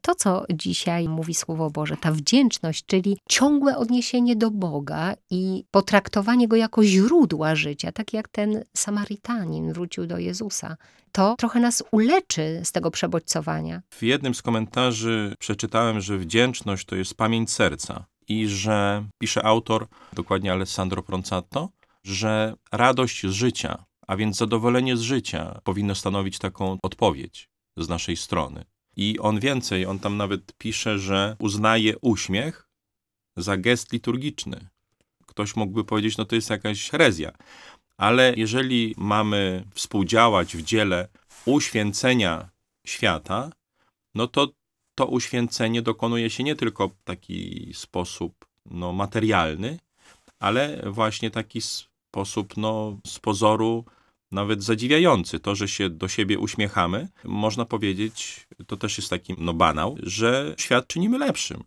To, 0.06 0.16
co 0.16 0.46
dzisiaj 0.54 1.10
mówi 1.10 1.34
Słowo 1.34 1.70
Boże, 1.70 1.98
ta 1.98 2.12
wdzięczność, 2.12 2.86
czyli 2.86 3.18
ciągłe 3.30 3.78
odniesienie 3.78 4.36
do 4.36 4.52
Boga 4.52 5.14
i 5.30 5.66
potraktowanie 5.72 6.48
Go 6.48 6.56
jako 6.56 6.84
źródła 6.84 7.56
życia, 7.56 7.92
tak 7.92 8.14
jak 8.14 8.28
ten 8.28 8.64
Samarytanin 8.78 9.74
wrócił 9.74 10.08
do 10.08 10.18
Jezusa, 10.18 10.78
to 11.12 11.36
trochę 11.38 11.60
nas 11.60 11.84
uleczy 11.92 12.62
z 12.64 12.72
tego 12.72 12.92
przebodźcowania. 12.92 13.82
W 13.90 14.04
jednym 14.04 14.36
z 14.36 14.42
komentarzy 14.42 15.36
przeczytałem, 15.40 16.02
że 16.02 16.18
wdzięczność 16.18 16.86
to 16.86 16.96
jest 16.96 17.16
pamięć 17.16 17.52
serca 17.52 18.06
i 18.28 18.48
że 18.48 19.06
pisze 19.18 19.46
autor, 19.46 19.88
dokładnie 20.14 20.52
Alessandro 20.52 21.04
Pronzatto, 21.04 21.70
że 22.04 22.54
radość 22.72 23.28
z 23.28 23.32
życia, 23.32 23.86
a 24.08 24.16
więc 24.16 24.38
zadowolenie 24.38 24.98
z 24.98 25.02
życia 25.02 25.62
powinno 25.64 25.96
stanowić 25.96 26.40
taką 26.40 26.78
odpowiedź 26.82 27.50
z 27.78 27.90
naszej 27.90 28.18
strony. 28.18 28.66
I 28.96 29.20
on 29.20 29.40
więcej, 29.40 29.86
on 29.86 30.00
tam 30.00 30.18
nawet 30.18 30.54
pisze, 30.58 31.00
że 31.00 31.36
uznaje 31.40 32.00
uśmiech 32.00 32.70
za 33.38 33.58
gest 33.58 33.92
liturgiczny. 33.94 34.68
Ktoś 35.26 35.56
mógłby 35.56 35.84
powiedzieć, 35.84 36.18
no 36.18 36.26
to 36.26 36.36
jest 36.36 36.50
jakaś 36.50 36.90
herezja. 36.90 37.32
Ale 37.98 38.34
jeżeli 38.38 38.96
mamy 38.98 39.64
współdziałać 39.74 40.58
w 40.58 40.62
dziele 40.62 41.08
uświęcenia 41.46 42.50
świata, 42.86 43.50
no 44.16 44.28
to 44.28 44.48
to 44.96 45.06
uświęcenie 45.06 45.82
dokonuje 45.82 46.30
się 46.30 46.44
nie 46.44 46.56
tylko 46.56 46.90
w 46.90 47.04
taki 47.04 47.72
sposób 47.74 48.46
no, 48.66 48.94
materialny, 48.94 49.80
ale 50.40 50.82
właśnie 50.86 51.32
taki 51.32 51.62
sposób 51.62 52.58
no, 52.58 52.98
z 53.08 53.20
pozoru 53.20 53.86
nawet 54.32 54.64
zadziwiający. 54.64 55.40
To, 55.40 55.56
że 55.56 55.68
się 55.68 55.90
do 55.90 56.08
siebie 56.08 56.40
uśmiechamy, 56.40 57.10
można 57.24 57.66
powiedzieć, 57.66 58.48
to 58.68 58.78
też 58.78 58.98
jest 58.98 59.10
taki 59.10 59.36
no, 59.38 59.54
banał, 59.54 59.98
że 60.04 60.56
świat 60.58 60.88
czynimy 60.88 61.18
lepszym. 61.18 61.64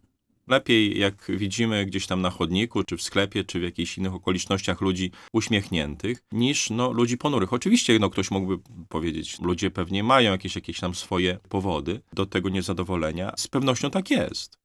Lepiej, 0.49 0.99
jak 0.99 1.15
widzimy 1.29 1.87
gdzieś 1.87 2.07
tam 2.07 2.21
na 2.21 2.31
chodniku, 2.31 2.85
czy 2.85 2.97
w 2.97 3.03
sklepie, 3.03 3.45
czy 3.45 3.61
w 3.61 3.62
jakichś 3.62 3.99
innych 3.99 4.15
okolicznościach 4.15 4.81
ludzi 4.81 5.11
uśmiechniętych, 5.33 6.23
niż 6.33 6.71
no, 6.71 6.93
ludzi 6.93 7.19
ponurych. 7.19 7.53
Oczywiście 7.53 7.99
no, 7.99 8.11
ktoś 8.11 8.31
mógłby 8.31 8.59
powiedzieć, 8.88 9.41
ludzie 9.41 9.71
pewnie 9.71 10.03
mają 10.03 10.33
jakieś, 10.33 10.55
jakieś 10.55 10.81
tam 10.81 10.95
swoje 10.95 11.38
powody 11.49 12.00
do 12.12 12.26
tego 12.26 12.49
niezadowolenia. 12.49 13.33
Z 13.37 13.49
pewnością 13.49 13.91
tak 13.91 14.11
jest. 14.11 14.59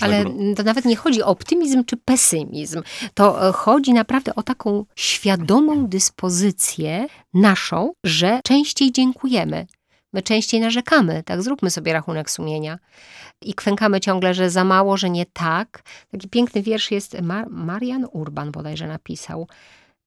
Ale 0.00 0.24
to 0.56 0.62
nawet 0.62 0.84
nie 0.84 0.96
chodzi 0.96 1.22
o 1.22 1.26
optymizm 1.26 1.84
czy 1.84 1.96
pesymizm. 1.96 2.82
To 3.14 3.48
e, 3.48 3.52
chodzi 3.52 3.92
naprawdę 3.92 4.34
o 4.34 4.42
taką 4.42 4.84
świadomą 4.96 5.86
dyspozycję 5.86 7.06
naszą, 7.34 7.92
że 8.04 8.40
częściej 8.44 8.92
dziękujemy. 8.92 9.66
My 10.12 10.22
częściej 10.22 10.60
narzekamy, 10.60 11.22
tak 11.22 11.42
zróbmy 11.42 11.70
sobie 11.70 11.92
rachunek 11.92 12.30
sumienia. 12.30 12.78
I 13.42 13.54
kwękamy 13.54 14.00
ciągle, 14.00 14.34
że 14.34 14.50
za 14.50 14.64
mało, 14.64 14.96
że 14.96 15.10
nie 15.10 15.26
tak. 15.26 15.82
Taki 16.10 16.28
piękny 16.28 16.62
wiersz 16.62 16.90
jest, 16.90 17.20
Mar- 17.22 17.50
Marian 17.50 18.06
Urban 18.12 18.50
bodajże 18.50 18.86
napisał, 18.86 19.48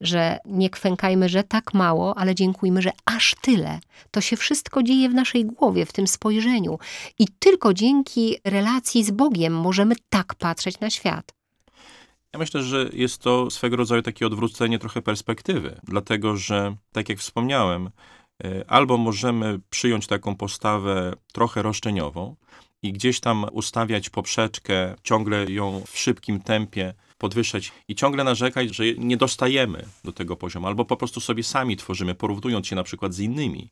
że 0.01 0.37
nie 0.45 0.69
kwękajmy, 0.69 1.29
że 1.29 1.43
tak 1.43 1.73
mało, 1.73 2.17
ale 2.17 2.35
dziękujmy, 2.35 2.81
że 2.81 2.91
aż 3.05 3.35
tyle. 3.41 3.79
To 4.11 4.21
się 4.21 4.37
wszystko 4.37 4.83
dzieje 4.83 5.09
w 5.09 5.13
naszej 5.13 5.45
głowie, 5.45 5.85
w 5.85 5.93
tym 5.93 6.07
spojrzeniu. 6.07 6.79
I 7.19 7.27
tylko 7.39 7.73
dzięki 7.73 8.37
relacji 8.45 9.03
z 9.03 9.11
Bogiem 9.11 9.53
możemy 9.53 9.95
tak 10.09 10.35
patrzeć 10.35 10.79
na 10.79 10.89
świat. 10.89 11.33
Ja 12.33 12.39
myślę, 12.39 12.63
że 12.63 12.89
jest 12.93 13.21
to 13.21 13.49
swego 13.49 13.75
rodzaju 13.75 14.01
takie 14.01 14.27
odwrócenie 14.27 14.79
trochę 14.79 15.01
perspektywy, 15.01 15.81
dlatego 15.83 16.37
że, 16.37 16.75
tak 16.91 17.09
jak 17.09 17.17
wspomniałem, 17.17 17.89
albo 18.67 18.97
możemy 18.97 19.59
przyjąć 19.69 20.07
taką 20.07 20.35
postawę 20.35 21.13
trochę 21.33 21.61
roszczeniową 21.61 22.35
i 22.83 22.93
gdzieś 22.93 23.19
tam 23.19 23.45
ustawiać 23.51 24.09
poprzeczkę, 24.09 24.95
ciągle 25.03 25.45
ją 25.51 25.83
w 25.87 25.97
szybkim 25.97 26.41
tempie 26.41 26.93
podwyższać 27.17 27.71
i 27.87 27.95
ciągle 27.95 28.23
narzekać, 28.23 28.75
że 28.75 28.83
nie 28.93 29.17
dostajemy 29.17 29.85
do 30.03 30.11
tego 30.11 30.35
poziomu, 30.35 30.67
albo 30.67 30.85
po 30.85 30.97
prostu 30.97 31.19
sobie 31.19 31.43
sami 31.43 31.77
tworzymy, 31.77 32.15
porównując 32.15 32.67
się 32.67 32.75
na 32.75 32.83
przykład 32.83 33.13
z 33.13 33.19
innymi. 33.19 33.71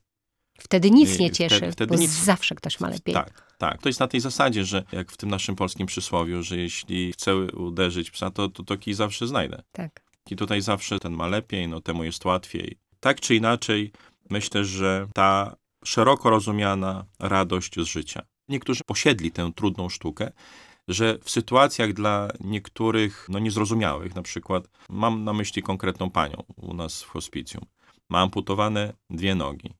Wtedy 0.59 0.91
nic 0.91 1.09
Nie, 1.09 1.17
nie 1.25 1.31
wtedy- 1.31 1.49
cieszy, 1.49 1.71
wtedy 1.71 1.93
bo 1.95 2.01
nic. 2.01 2.11
zawsze 2.11 2.55
ktoś 2.55 2.79
ma 2.79 2.89
lepiej. 2.89 3.13
Tak, 3.13 3.55
tak. 3.57 3.81
To 3.81 3.89
jest 3.89 3.99
na 3.99 4.07
tej 4.07 4.19
zasadzie, 4.19 4.65
że 4.65 4.83
jak 4.91 5.11
w 5.11 5.17
tym 5.17 5.29
naszym 5.29 5.55
polskim 5.55 5.87
przysłowiu, 5.87 6.43
że 6.43 6.57
jeśli 6.57 7.11
chcę 7.13 7.35
uderzyć 7.35 8.11
psa, 8.11 8.31
to, 8.31 8.49
to, 8.49 8.63
to 8.63 8.77
kij 8.77 8.93
zawsze 8.93 9.27
znajdę. 9.27 9.63
tak. 9.71 10.03
I 10.31 10.35
tutaj 10.35 10.61
zawsze 10.61 10.99
ten 10.99 11.13
ma 11.13 11.27
lepiej, 11.27 11.67
no 11.67 11.81
temu 11.81 12.03
jest 12.03 12.25
łatwiej. 12.25 12.77
Tak 12.99 13.19
czy 13.21 13.35
inaczej, 13.35 13.91
myślę, 14.29 14.65
że 14.65 15.07
ta 15.13 15.55
szeroko 15.85 16.29
rozumiana 16.29 17.05
radość 17.19 17.75
z 17.79 17.85
życia. 17.85 18.21
Niektórzy 18.49 18.83
posiedli 18.83 19.31
tę 19.31 19.51
trudną 19.55 19.89
sztukę, 19.89 20.31
że 20.87 21.17
w 21.23 21.29
sytuacjach 21.29 21.93
dla 21.93 22.27
niektórych 22.39 23.25
no, 23.29 23.39
niezrozumiałych, 23.39 24.15
na 24.15 24.21
przykład 24.21 24.67
mam 24.89 25.23
na 25.23 25.33
myśli 25.33 25.61
konkretną 25.61 26.09
panią 26.11 26.43
u 26.55 26.73
nas 26.73 27.03
w 27.03 27.09
hospicjum, 27.09 27.65
ma 28.09 28.19
amputowane 28.19 28.93
dwie 29.09 29.35
nogi. 29.35 29.73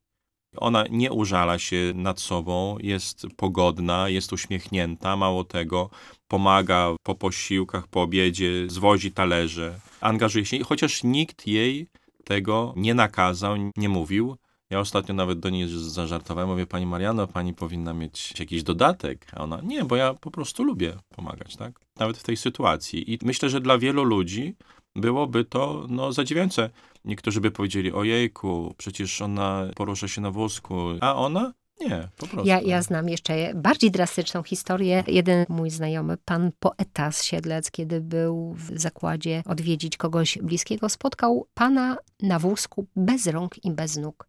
Ona 0.58 0.86
nie 0.90 1.12
użala 1.12 1.60
się 1.60 1.92
nad 1.96 2.20
sobą, 2.20 2.78
jest 2.80 3.28
pogodna, 3.38 4.10
jest 4.10 4.34
uśmiechnięta, 4.34 5.16
mało 5.16 5.44
tego, 5.44 5.90
pomaga 6.28 6.96
po 7.04 7.16
posiłkach, 7.16 7.88
po 7.88 8.02
obiedzie, 8.02 8.52
zwozi 8.68 9.12
talerze, 9.12 9.80
angażuje 10.02 10.46
się, 10.46 10.64
chociaż 10.64 11.04
nikt 11.04 11.48
jej 11.48 11.88
tego 12.24 12.74
nie 12.76 12.94
nakazał, 12.94 13.56
nie 13.78 13.90
mówił. 13.90 14.38
Ja 14.70 14.80
ostatnio 14.80 15.16
nawet 15.16 15.40
do 15.40 15.50
niej 15.50 15.68
zażartowałem, 15.70 16.50
mówię, 16.50 16.66
pani 16.66 16.86
Mariano, 16.86 17.28
pani 17.28 17.54
powinna 17.54 17.94
mieć 17.94 18.40
jakiś 18.40 18.64
dodatek. 18.64 19.28
A 19.34 19.44
ona, 19.44 19.62
nie, 19.64 19.84
bo 19.84 19.96
ja 19.96 20.14
po 20.14 20.32
prostu 20.32 20.64
lubię 20.64 20.98
pomagać, 21.16 21.56
tak? 21.56 21.80
Nawet 22.00 22.18
w 22.18 22.24
tej 22.24 22.38
sytuacji. 22.38 23.14
I 23.14 23.20
myślę, 23.24 23.50
że 23.50 23.62
dla 23.62 23.78
wielu 23.78 24.04
ludzi 24.04 24.56
byłoby 24.96 25.46
to 25.46 25.86
no, 25.90 26.12
zadziwiające. 26.12 26.70
Niektórzy 27.06 27.42
by 27.42 27.52
powiedzieli, 27.52 27.92
ojejku, 27.92 28.76
przecież 28.78 29.22
ona 29.22 29.66
porusza 29.76 30.08
się 30.08 30.22
na 30.22 30.32
wózku, 30.32 30.76
a 31.02 31.16
ona? 31.16 31.54
Nie, 31.80 32.08
po 32.18 32.28
prostu. 32.28 32.48
Ja, 32.48 32.62
ja 32.62 32.82
znam 32.82 33.10
jeszcze 33.10 33.54
bardziej 33.56 33.92
drastyczną 33.92 34.44
historię. 34.44 35.04
Jeden 35.08 35.46
mój 35.50 35.70
znajomy, 35.70 36.18
pan 36.18 36.52
poeta 36.60 37.12
z 37.12 37.24
Siedlec, 37.24 37.72
kiedy 37.72 38.02
był 38.02 38.54
w 38.54 38.80
zakładzie 38.80 39.44
odwiedzić 39.46 39.98
kogoś 39.98 40.38
bliskiego, 40.38 40.90
spotkał 40.90 41.48
pana 41.54 41.98
na 42.22 42.40
wózku 42.40 42.88
bez 42.96 43.28
rąk 43.28 43.66
i 43.66 43.72
bez 43.72 43.98
nóg. 43.98 44.28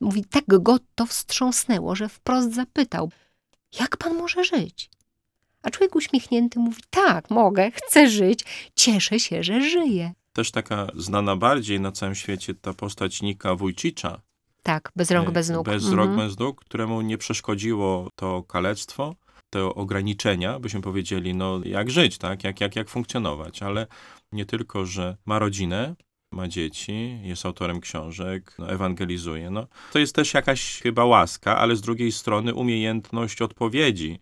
Mówi, 0.00 0.24
tak 0.24 0.44
go 0.46 0.78
to 0.94 1.06
wstrząsnęło, 1.06 1.96
że 1.96 2.08
wprost 2.08 2.54
zapytał, 2.54 3.10
jak 3.80 3.96
pan 3.96 4.14
może 4.14 4.44
żyć? 4.44 4.90
A 5.62 5.70
człowiek 5.70 5.94
uśmiechnięty 5.94 6.58
mówi, 6.58 6.82
tak, 6.90 7.30
mogę, 7.30 7.70
chcę 7.70 8.10
żyć, 8.10 8.44
cieszę 8.76 9.20
się, 9.20 9.42
że 9.42 9.60
żyję. 9.60 10.12
Też 10.32 10.50
taka 10.50 10.86
znana 10.96 11.36
bardziej 11.36 11.80
na 11.80 11.92
całym 11.92 12.14
świecie 12.14 12.54
ta 12.54 12.74
postać 12.74 13.22
Nika 13.22 13.54
Wójcicza, 13.54 14.20
Tak, 14.62 14.92
bez 14.96 15.10
rąk, 15.10 15.28
E, 15.28 15.32
bez 15.32 15.50
nóg. 15.50 15.66
Bez 15.66 15.84
Mhm. 15.84 15.98
rąk, 15.98 16.16
bez 16.16 16.38
nóg, 16.38 16.64
któremu 16.64 17.00
nie 17.00 17.18
przeszkodziło 17.18 18.08
to 18.16 18.42
kalectwo, 18.42 19.14
te 19.50 19.64
ograniczenia, 19.64 20.58
byśmy 20.58 20.80
powiedzieli, 20.80 21.34
no 21.34 21.60
jak 21.64 21.90
żyć, 21.90 22.18
tak? 22.18 22.44
Jak, 22.44 22.60
jak, 22.60 22.76
jak 22.76 22.88
funkcjonować, 22.88 23.62
ale 23.62 23.86
nie 24.32 24.44
tylko, 24.46 24.86
że 24.86 25.16
ma 25.26 25.38
rodzinę, 25.38 25.94
ma 26.32 26.48
dzieci, 26.48 27.18
jest 27.22 27.46
autorem 27.46 27.80
książek, 27.80 28.54
no, 28.58 28.70
ewangelizuje. 28.70 29.50
No, 29.50 29.66
to 29.92 29.98
jest 29.98 30.14
też 30.14 30.34
jakaś 30.34 30.80
chyba 30.80 31.04
łaska, 31.04 31.58
ale 31.58 31.76
z 31.76 31.80
drugiej 31.80 32.12
strony 32.12 32.54
umiejętność 32.54 33.42
odpowiedzi 33.42 34.18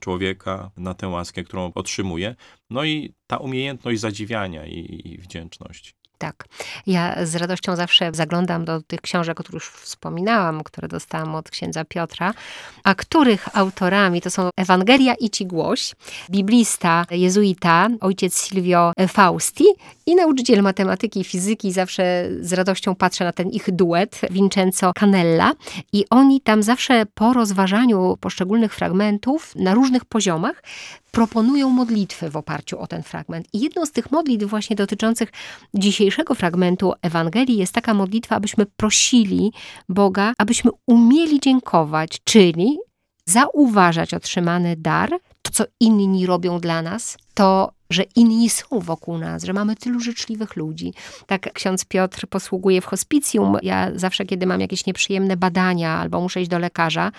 człowieka 0.00 0.70
na 0.76 0.94
tę 0.94 1.08
łaskę, 1.08 1.44
którą 1.44 1.72
otrzymuje. 1.74 2.36
No 2.70 2.84
i 2.84 3.14
ta 3.26 3.36
umiejętność 3.36 4.00
zadziwiania 4.00 4.66
i, 4.66 5.00
i 5.04 5.18
wdzięczności. 5.18 5.92
Tak. 6.18 6.44
Ja 6.86 7.26
z 7.26 7.34
radością 7.34 7.76
zawsze 7.76 8.10
zaglądam 8.14 8.64
do 8.64 8.82
tych 8.82 9.00
książek, 9.00 9.40
o 9.40 9.42
których 9.42 9.62
już 9.62 9.70
wspominałam, 9.70 10.62
które 10.64 10.88
dostałam 10.88 11.34
od 11.34 11.50
księdza 11.50 11.84
Piotra, 11.84 12.34
a 12.84 12.94
których 12.94 13.56
autorami 13.56 14.20
to 14.20 14.30
są 14.30 14.50
Ewangelia 14.56 15.14
i 15.14 15.30
Ci 15.30 15.46
Głoś, 15.46 15.94
biblista, 16.30 17.06
jezuita, 17.10 17.88
ojciec 18.00 18.46
Silvio 18.46 18.92
Fausti 19.08 19.64
i 20.06 20.14
nauczyciel 20.14 20.62
matematyki 20.62 21.20
i 21.20 21.24
fizyki. 21.24 21.72
Zawsze 21.72 22.28
z 22.40 22.52
radością 22.52 22.94
patrzę 22.94 23.24
na 23.24 23.32
ten 23.32 23.50
ich 23.50 23.70
duet, 23.72 24.20
Vincenzo 24.30 24.92
Canella. 24.92 25.52
I 25.92 26.04
oni 26.10 26.40
tam 26.40 26.62
zawsze 26.62 27.06
po 27.14 27.32
rozważaniu 27.32 28.16
poszczególnych 28.20 28.74
fragmentów 28.74 29.56
na 29.56 29.74
różnych 29.74 30.04
poziomach 30.04 30.62
proponują 31.16 31.70
modlitwy 31.70 32.30
w 32.30 32.36
oparciu 32.36 32.78
o 32.78 32.86
ten 32.86 33.02
fragment. 33.02 33.46
I 33.52 33.60
jedną 33.60 33.86
z 33.86 33.92
tych 33.92 34.10
modlitw 34.10 34.46
właśnie 34.46 34.76
dotyczących 34.76 35.32
dzisiejszego 35.74 36.34
fragmentu 36.34 36.92
Ewangelii 37.02 37.56
jest 37.56 37.72
taka 37.72 37.94
modlitwa, 37.94 38.36
abyśmy 38.36 38.66
prosili 38.66 39.52
Boga, 39.88 40.32
abyśmy 40.38 40.70
umieli 40.86 41.40
dziękować, 41.40 42.20
czyli 42.24 42.78
zauważać 43.26 44.14
otrzymany 44.14 44.76
dar, 44.76 45.10
to 45.42 45.50
co 45.52 45.64
inni 45.80 46.26
robią 46.26 46.60
dla 46.60 46.82
nas, 46.82 47.18
to 47.34 47.72
że 47.90 48.02
inni 48.02 48.50
są 48.50 48.80
wokół 48.80 49.18
nas, 49.18 49.44
że 49.44 49.52
mamy 49.52 49.76
tylu 49.76 50.00
życzliwych 50.00 50.56
ludzi. 50.56 50.94
Tak 51.26 51.52
ksiądz 51.52 51.84
Piotr 51.84 52.26
posługuje 52.28 52.80
w 52.80 52.86
hospicjum. 52.86 53.56
Ja 53.62 53.90
zawsze, 53.94 54.24
kiedy 54.24 54.46
mam 54.46 54.60
jakieś 54.60 54.86
nieprzyjemne 54.86 55.36
badania 55.36 55.98
albo 55.98 56.20
muszę 56.20 56.40
iść 56.40 56.50
do 56.50 56.58
lekarza, 56.58 57.12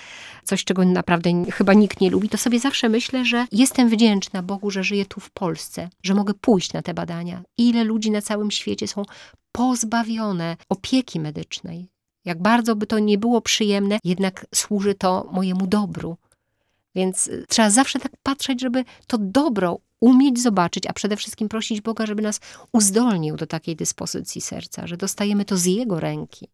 coś, 0.44 0.64
czego 0.64 0.86
naprawdę 0.86 1.30
chyba 1.52 1.74
nikt 1.74 2.02
nie 2.02 2.10
lubi, 2.10 2.30
to 2.30 2.38
sobie 2.38 2.60
zawsze 2.60 2.90
myślę, 2.90 3.26
że 3.26 3.46
jestem 3.52 3.90
wdzięczna 3.90 4.44
Bogu, 4.44 4.72
że 4.72 4.84
żyję 4.84 5.06
tu 5.06 5.20
w 5.20 5.32
Polsce, 5.32 5.90
że 6.04 6.14
mogę 6.14 6.34
pójść 6.34 6.74
na 6.74 6.82
te 6.82 6.94
badania. 6.94 7.44
Ile 7.58 7.84
ludzi 7.84 8.12
na 8.12 8.22
całym 8.22 8.52
świecie 8.52 8.88
są 8.88 9.04
pozbawione 9.52 10.58
opieki 10.70 11.20
medycznej. 11.20 11.90
Jak 12.26 12.42
bardzo 12.42 12.76
by 12.76 12.88
to 12.88 13.00
nie 13.00 13.18
było 13.18 13.42
przyjemne, 13.42 14.00
jednak 14.04 14.46
służy 14.56 14.96
to 14.96 15.30
mojemu 15.32 15.68
dobru. 15.68 16.18
Więc 16.96 17.30
trzeba 17.50 17.70
zawsze 17.70 18.00
tak 18.00 18.12
patrzeć, 18.24 18.62
żeby 18.62 18.86
to 19.08 19.18
dobro 19.18 19.80
umieć 20.02 20.42
zobaczyć, 20.42 20.88
a 20.88 20.94
przede 20.94 21.18
wszystkim 21.18 21.50
prosić 21.50 21.82
Boga, 21.82 22.06
żeby 22.06 22.22
nas 22.22 22.40
uzdolnił 22.74 23.36
do 23.36 23.48
takiej 23.48 23.76
dyspozycji 23.76 24.42
serca, 24.42 24.88
że 24.88 24.98
dostajemy 24.98 25.46
to 25.46 25.58
z 25.58 25.66
Jego 25.66 26.00
ręki. 26.00 26.48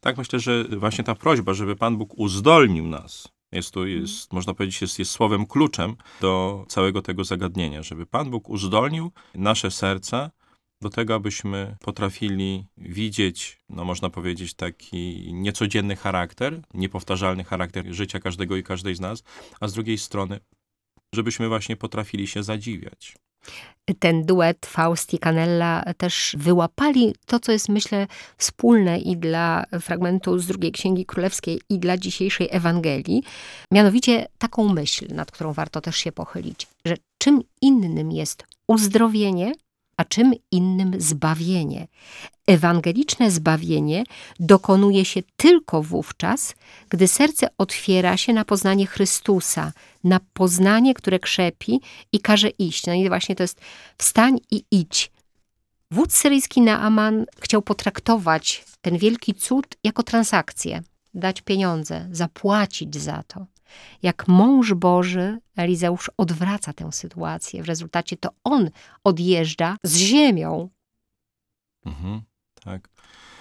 Tak, 0.00 0.18
myślę, 0.18 0.40
że 0.40 0.64
właśnie 0.64 1.04
ta 1.04 1.14
prośba, 1.14 1.54
żeby 1.54 1.76
Pan 1.76 1.96
Bóg 1.96 2.18
uzdolnił 2.18 2.86
nas, 2.86 3.28
jest 3.52 3.70
to, 3.70 3.86
jest, 3.86 4.32
można 4.32 4.54
powiedzieć, 4.54 4.80
jest, 4.80 4.98
jest 4.98 5.10
słowem 5.10 5.46
kluczem 5.46 5.96
do 6.20 6.64
całego 6.68 7.02
tego 7.02 7.24
zagadnienia, 7.24 7.82
żeby 7.82 8.06
Pan 8.06 8.30
Bóg 8.30 8.48
uzdolnił 8.48 9.12
nasze 9.34 9.70
serca 9.70 10.30
do 10.80 10.90
tego, 10.90 11.14
abyśmy 11.14 11.76
potrafili 11.80 12.66
widzieć, 12.76 13.58
no 13.68 13.84
można 13.84 14.10
powiedzieć, 14.10 14.54
taki 14.54 15.30
niecodzienny 15.32 15.96
charakter, 15.96 16.62
niepowtarzalny 16.74 17.44
charakter 17.44 17.94
życia 17.94 18.20
każdego 18.20 18.56
i 18.56 18.62
każdej 18.62 18.94
z 18.94 19.00
nas, 19.00 19.22
a 19.60 19.68
z 19.68 19.72
drugiej 19.72 19.98
strony 19.98 20.40
żebyśmy 21.16 21.48
właśnie 21.48 21.76
potrafili 21.76 22.26
się 22.26 22.42
zadziwiać. 22.42 23.16
Ten 23.98 24.24
duet 24.24 24.66
Fausti 24.66 25.18
Canella 25.18 25.82
też 25.96 26.36
wyłapali 26.38 27.14
to, 27.26 27.40
co 27.40 27.52
jest, 27.52 27.68
myślę, 27.68 28.06
wspólne 28.38 28.98
i 28.98 29.16
dla 29.16 29.64
fragmentu 29.80 30.38
z 30.38 30.46
drugiej 30.46 30.72
Księgi 30.72 31.06
Królewskiej, 31.06 31.60
i 31.68 31.78
dla 31.78 31.96
dzisiejszej 31.98 32.48
Ewangelii. 32.50 33.22
Mianowicie 33.72 34.26
taką 34.38 34.68
myśl, 34.68 35.06
nad 35.14 35.30
którą 35.30 35.52
warto 35.52 35.80
też 35.80 35.96
się 35.96 36.12
pochylić, 36.12 36.66
że 36.86 36.96
czym 37.18 37.42
innym 37.62 38.12
jest 38.12 38.44
uzdrowienie, 38.68 39.52
a 39.96 40.04
czym 40.04 40.32
innym 40.50 41.00
zbawienie. 41.00 41.88
Ewangeliczne 42.46 43.30
zbawienie 43.30 44.04
dokonuje 44.40 45.04
się 45.04 45.22
tylko 45.36 45.82
wówczas, 45.82 46.54
gdy 46.88 47.08
serce 47.08 47.48
otwiera 47.58 48.16
się 48.16 48.32
na 48.32 48.44
poznanie 48.44 48.86
Chrystusa, 48.86 49.72
na 50.04 50.20
poznanie, 50.32 50.94
które 50.94 51.18
krzepi 51.18 51.80
i 52.12 52.20
każe 52.20 52.48
iść. 52.48 52.86
No 52.86 52.92
i 52.92 53.08
właśnie 53.08 53.36
to 53.36 53.42
jest 53.42 53.60
wstań 53.98 54.38
i 54.50 54.64
idź. 54.70 55.12
Wódz 55.90 56.14
syryjski 56.16 56.62
Naaman 56.62 57.26
chciał 57.40 57.62
potraktować 57.62 58.64
ten 58.80 58.98
wielki 58.98 59.34
cud 59.34 59.66
jako 59.84 60.02
transakcję, 60.02 60.82
dać 61.14 61.42
pieniądze, 61.42 62.08
zapłacić 62.12 62.96
za 62.96 63.22
to. 63.22 63.46
Jak 64.02 64.28
mąż 64.28 64.74
Boży, 64.74 65.38
Elizeusz 65.56 66.10
odwraca 66.16 66.72
tę 66.72 66.92
sytuację. 66.92 67.62
W 67.62 67.66
rezultacie 67.66 68.16
to 68.16 68.28
on 68.44 68.70
odjeżdża 69.04 69.76
z 69.82 69.96
ziemią. 69.96 70.68
Mhm, 71.86 72.22
tak. 72.64 72.88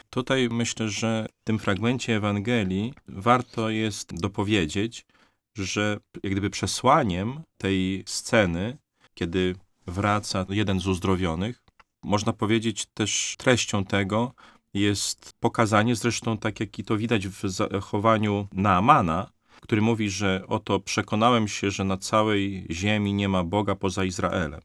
Tutaj 0.09 0.49
myślę, 0.51 0.89
że 0.89 1.25
w 1.41 1.43
tym 1.43 1.59
fragmencie 1.59 2.15
Ewangelii 2.15 2.93
warto 3.07 3.69
jest 3.69 4.19
dopowiedzieć, 4.19 5.05
że 5.57 5.99
jak 6.23 6.31
gdyby 6.31 6.49
przesłaniem 6.49 7.43
tej 7.57 8.03
sceny, 8.07 8.77
kiedy 9.13 9.55
wraca 9.87 10.45
jeden 10.49 10.79
z 10.79 10.87
uzdrowionych, 10.87 11.63
można 12.03 12.33
powiedzieć 12.33 12.85
też 12.93 13.35
treścią 13.37 13.85
tego 13.85 14.33
jest 14.73 15.33
pokazanie, 15.39 15.95
zresztą 15.95 16.37
tak 16.37 16.59
jak 16.59 16.79
i 16.79 16.83
to 16.83 16.97
widać 16.97 17.27
w 17.27 17.49
zachowaniu 17.49 18.47
Naamana, 18.53 19.31
który 19.65 19.81
mówi, 19.81 20.09
że 20.09 20.43
oto 20.47 20.79
przekonałem 20.79 21.47
się, 21.47 21.71
że 21.71 21.83
na 21.83 21.97
całej 21.97 22.67
ziemi 22.71 23.13
nie 23.13 23.29
ma 23.29 23.43
Boga 23.43 23.75
poza 23.75 24.03
Izraelem. 24.03 24.61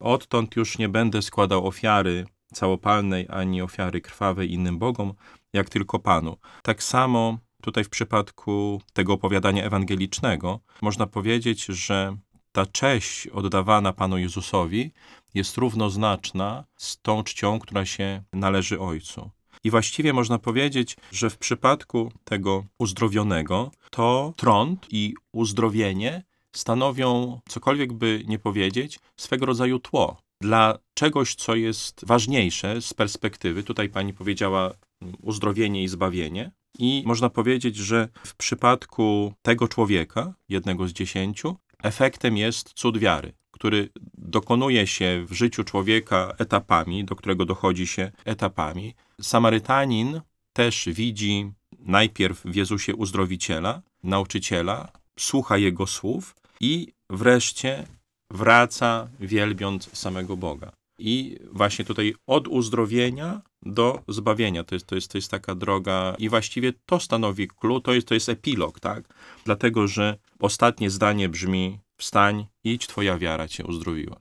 Odtąd 0.00 0.56
już 0.56 0.78
nie 0.78 0.88
będę 0.88 1.22
składał 1.22 1.66
ofiary 1.66 2.26
całopalnej 2.54 3.26
ani 3.28 3.62
ofiary 3.62 4.00
krwawej 4.00 4.52
innym 4.52 4.78
bogom, 4.78 5.14
jak 5.52 5.68
tylko 5.68 5.98
Panu. 5.98 6.36
Tak 6.62 6.82
samo 6.82 7.38
tutaj 7.62 7.84
w 7.84 7.88
przypadku 7.88 8.80
tego 8.92 9.12
opowiadania 9.12 9.64
ewangelicznego 9.64 10.60
można 10.82 11.06
powiedzieć, 11.06 11.64
że 11.64 12.16
ta 12.52 12.66
cześć 12.66 13.26
oddawana 13.26 13.92
Panu 13.92 14.18
Jezusowi 14.18 14.92
jest 15.34 15.56
równoznaczna 15.56 16.64
z 16.76 17.00
tą 17.02 17.22
czcią, 17.24 17.58
która 17.58 17.86
się 17.86 18.22
należy 18.32 18.80
Ojcu. 18.80 19.30
I 19.64 19.70
właściwie 19.70 20.12
można 20.12 20.38
powiedzieć, 20.38 20.96
że 21.12 21.30
w 21.30 21.38
przypadku 21.38 22.12
tego 22.24 22.64
uzdrowionego, 22.78 23.70
to 23.90 24.32
trąd 24.36 24.86
i 24.90 25.14
uzdrowienie 25.32 26.22
stanowią, 26.52 27.40
cokolwiek 27.48 27.92
by 27.92 28.24
nie 28.26 28.38
powiedzieć, 28.38 28.98
swego 29.16 29.46
rodzaju 29.46 29.78
tło 29.78 30.16
dla 30.40 30.78
czegoś, 30.94 31.34
co 31.34 31.54
jest 31.54 32.04
ważniejsze 32.06 32.82
z 32.82 32.94
perspektywy. 32.94 33.62
Tutaj 33.62 33.88
pani 33.88 34.14
powiedziała 34.14 34.72
mm, 35.02 35.14
uzdrowienie 35.22 35.82
i 35.82 35.88
zbawienie. 35.88 36.50
I 36.78 37.02
można 37.06 37.30
powiedzieć, 37.30 37.76
że 37.76 38.08
w 38.26 38.34
przypadku 38.34 39.34
tego 39.42 39.68
człowieka, 39.68 40.34
jednego 40.48 40.88
z 40.88 40.92
dziesięciu, 40.92 41.56
efektem 41.82 42.36
jest 42.36 42.72
cud 42.74 42.98
wiary 42.98 43.32
który 43.60 43.88
dokonuje 44.18 44.86
się 44.86 45.24
w 45.28 45.32
życiu 45.32 45.64
człowieka 45.64 46.34
etapami, 46.38 47.04
do 47.04 47.16
którego 47.16 47.44
dochodzi 47.44 47.86
się 47.86 48.12
etapami. 48.24 48.94
Samarytanin 49.20 50.20
też 50.52 50.88
widzi 50.92 51.52
najpierw 51.78 52.42
w 52.44 52.54
Jezusie 52.54 52.94
uzdrowiciela, 52.94 53.82
nauczyciela, 54.02 54.88
słucha 55.18 55.58
jego 55.58 55.86
słów 55.86 56.36
i 56.60 56.92
wreszcie 57.10 57.86
wraca 58.30 59.08
wielbiąc 59.20 59.90
samego 59.92 60.36
Boga. 60.36 60.72
I 60.98 61.36
właśnie 61.52 61.84
tutaj 61.84 62.14
od 62.26 62.48
uzdrowienia 62.48 63.42
do 63.62 64.02
zbawienia. 64.08 64.64
To 64.64 64.74
jest, 64.74 64.86
to 64.86 64.94
jest, 64.94 65.08
to 65.08 65.18
jest 65.18 65.30
taka 65.30 65.54
droga 65.54 66.14
i 66.18 66.28
właściwie 66.28 66.72
to 66.86 67.00
stanowi 67.00 67.48
klucz, 67.48 67.84
to 67.84 67.92
jest, 67.92 68.08
to 68.08 68.14
jest 68.14 68.28
epilog, 68.28 68.80
tak? 68.80 69.14
Dlatego, 69.44 69.88
że 69.88 70.18
ostatnie 70.38 70.90
zdanie 70.90 71.28
brzmi 71.28 71.78
Wstań, 72.00 72.46
idź, 72.64 72.86
twoja 72.86 73.18
wiara 73.18 73.48
cię 73.48 73.64
uzdrowiła. 73.64 74.20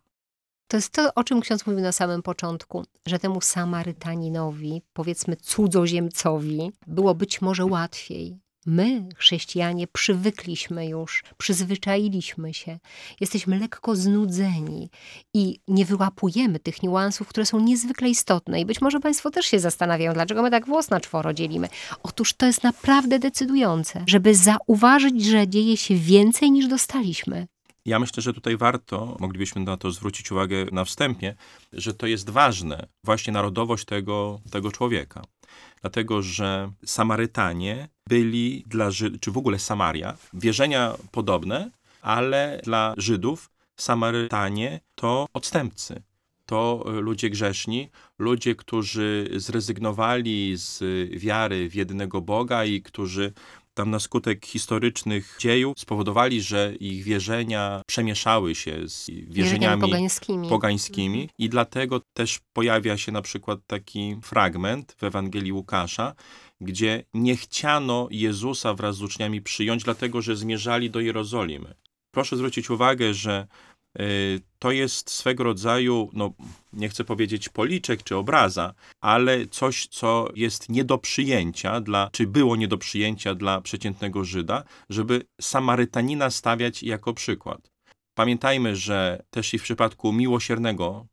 To 0.67 0.77
jest 0.77 0.89
to, 0.89 1.13
o 1.15 1.23
czym 1.23 1.41
ksiądz 1.41 1.65
mówił 1.65 1.81
na 1.81 1.91
samym 1.91 2.21
początku, 2.21 2.85
że 3.05 3.19
temu 3.19 3.41
Samarytaninowi, 3.41 4.81
powiedzmy 4.93 5.35
cudzoziemcowi, 5.35 6.71
było 6.87 7.15
być 7.15 7.41
może 7.41 7.65
łatwiej. 7.65 8.39
My, 8.65 9.09
chrześcijanie, 9.15 9.87
przywykliśmy 9.87 10.87
już, 10.87 11.23
przyzwyczailiśmy 11.37 12.53
się, 12.53 12.79
jesteśmy 13.19 13.59
lekko 13.59 13.95
znudzeni 13.95 14.89
i 15.33 15.59
nie 15.67 15.85
wyłapujemy 15.85 16.59
tych 16.59 16.83
niuansów, 16.83 17.27
które 17.27 17.45
są 17.45 17.59
niezwykle 17.59 18.09
istotne. 18.09 18.61
I 18.61 18.65
być 18.65 18.81
może 18.81 18.99
Państwo 18.99 19.31
też 19.31 19.45
się 19.45 19.59
zastanawiają, 19.59 20.13
dlaczego 20.13 20.41
my 20.41 20.51
tak 20.51 20.65
włos 20.65 20.89
na 20.89 20.99
czworo 20.99 21.33
dzielimy. 21.33 21.69
Otóż 22.03 22.33
to 22.33 22.45
jest 22.45 22.63
naprawdę 22.63 23.19
decydujące, 23.19 24.03
żeby 24.07 24.35
zauważyć, 24.35 25.25
że 25.25 25.47
dzieje 25.47 25.77
się 25.77 25.95
więcej 25.95 26.51
niż 26.51 26.67
dostaliśmy. 26.67 27.47
Ja 27.85 27.99
myślę, 27.99 28.23
że 28.23 28.33
tutaj 28.33 28.57
warto, 28.57 29.17
moglibyśmy 29.19 29.61
na 29.61 29.77
to 29.77 29.91
zwrócić 29.91 30.31
uwagę 30.31 30.65
na 30.71 30.85
wstępie, 30.85 31.35
że 31.73 31.93
to 31.93 32.07
jest 32.07 32.29
ważne, 32.29 32.87
właśnie 33.03 33.33
narodowość 33.33 33.85
tego, 33.85 34.41
tego 34.51 34.71
człowieka. 34.71 35.21
Dlatego, 35.81 36.21
że 36.21 36.71
Samarytanie 36.85 37.87
byli 38.07 38.63
dla 38.67 38.91
Żydów, 38.91 39.19
czy 39.21 39.31
w 39.31 39.37
ogóle 39.37 39.59
Samaria, 39.59 40.17
wierzenia 40.33 40.93
podobne, 41.11 41.71
ale 42.01 42.61
dla 42.63 42.93
Żydów 42.97 43.49
Samarytanie 43.75 44.79
to 44.95 45.27
odstępcy. 45.33 46.01
to 46.45 46.85
e, 46.87 46.91
ludzie 46.91 47.29
grzeszni, 47.29 47.89
ludzie, 48.19 48.55
którzy 48.55 49.29
zrezygnowali 49.35 50.57
z 50.57 50.83
wiary 51.19 51.69
w 51.69 51.75
jedynego 51.75 52.21
Boga 52.21 52.65
i 52.65 52.81
którzy 52.81 53.33
tam 53.79 53.89
na 53.89 53.99
skutek 53.99 54.45
historycznych 54.45 55.35
dziejów 55.39 55.79
spowodowali, 55.79 56.41
że 56.41 56.75
ich 56.79 57.03
wierzenia 57.03 57.81
przemieszały 57.87 58.55
się 58.55 58.87
z 58.87 59.09
Wierzeniami 59.09 59.33
wierzeniami 59.33 59.81
pogańskimi. 59.81 60.49
pogańskimi 60.49 61.29
i 61.37 61.49
dlatego 61.49 62.01
też 62.13 62.39
pojawia 62.53 62.97
się 62.97 63.11
na 63.11 63.21
przykład 63.21 63.59
taki 63.67 64.17
fragment 64.23 64.95
w 64.97 65.03
Ewangelii 65.03 65.51
Łukasza, 65.51 66.15
gdzie 66.61 67.03
nie 67.13 67.35
chciano 67.35 68.07
Jezusa 68.11 68.73
wraz 68.73 68.95
z 68.95 69.01
uczniami 69.01 69.41
przyjąć, 69.41 69.83
dlatego 69.83 70.21
że 70.21 70.35
zmierzali 70.35 70.89
do 70.89 70.99
Jerozolimy. 70.99 71.73
Proszę 72.11 72.37
zwrócić 72.37 72.69
uwagę, 72.69 73.13
że 73.13 73.47
to 74.59 74.71
jest 74.71 75.11
swego 75.11 75.43
rodzaju, 75.43 76.09
no 76.13 76.33
nie 76.73 76.89
chcę 76.89 77.03
powiedzieć 77.03 77.49
policzek 77.49 78.03
czy 78.03 78.15
obraza, 78.15 78.73
ale 79.01 79.47
coś, 79.47 79.87
co 79.87 80.27
jest 80.35 80.69
nie 80.69 80.83
do 80.83 80.97
przyjęcia 80.97 81.81
dla, 81.81 82.09
czy 82.11 82.27
było 82.27 82.55
nie 82.55 82.67
do 82.67 82.77
przyjęcia 82.77 83.35
dla 83.35 83.61
przeciętnego 83.61 84.25
Żyda, 84.25 84.63
żeby 84.89 85.25
Samarytanina 85.41 86.29
stawiać 86.29 86.83
jako 86.83 87.13
przykład. 87.13 87.71
Pamiętajmy, 88.13 88.75
że 88.75 89.23
też 89.29 89.53
i 89.53 89.59
w 89.59 89.63
przypadku 89.63 90.13
miłosiernego 90.13 91.05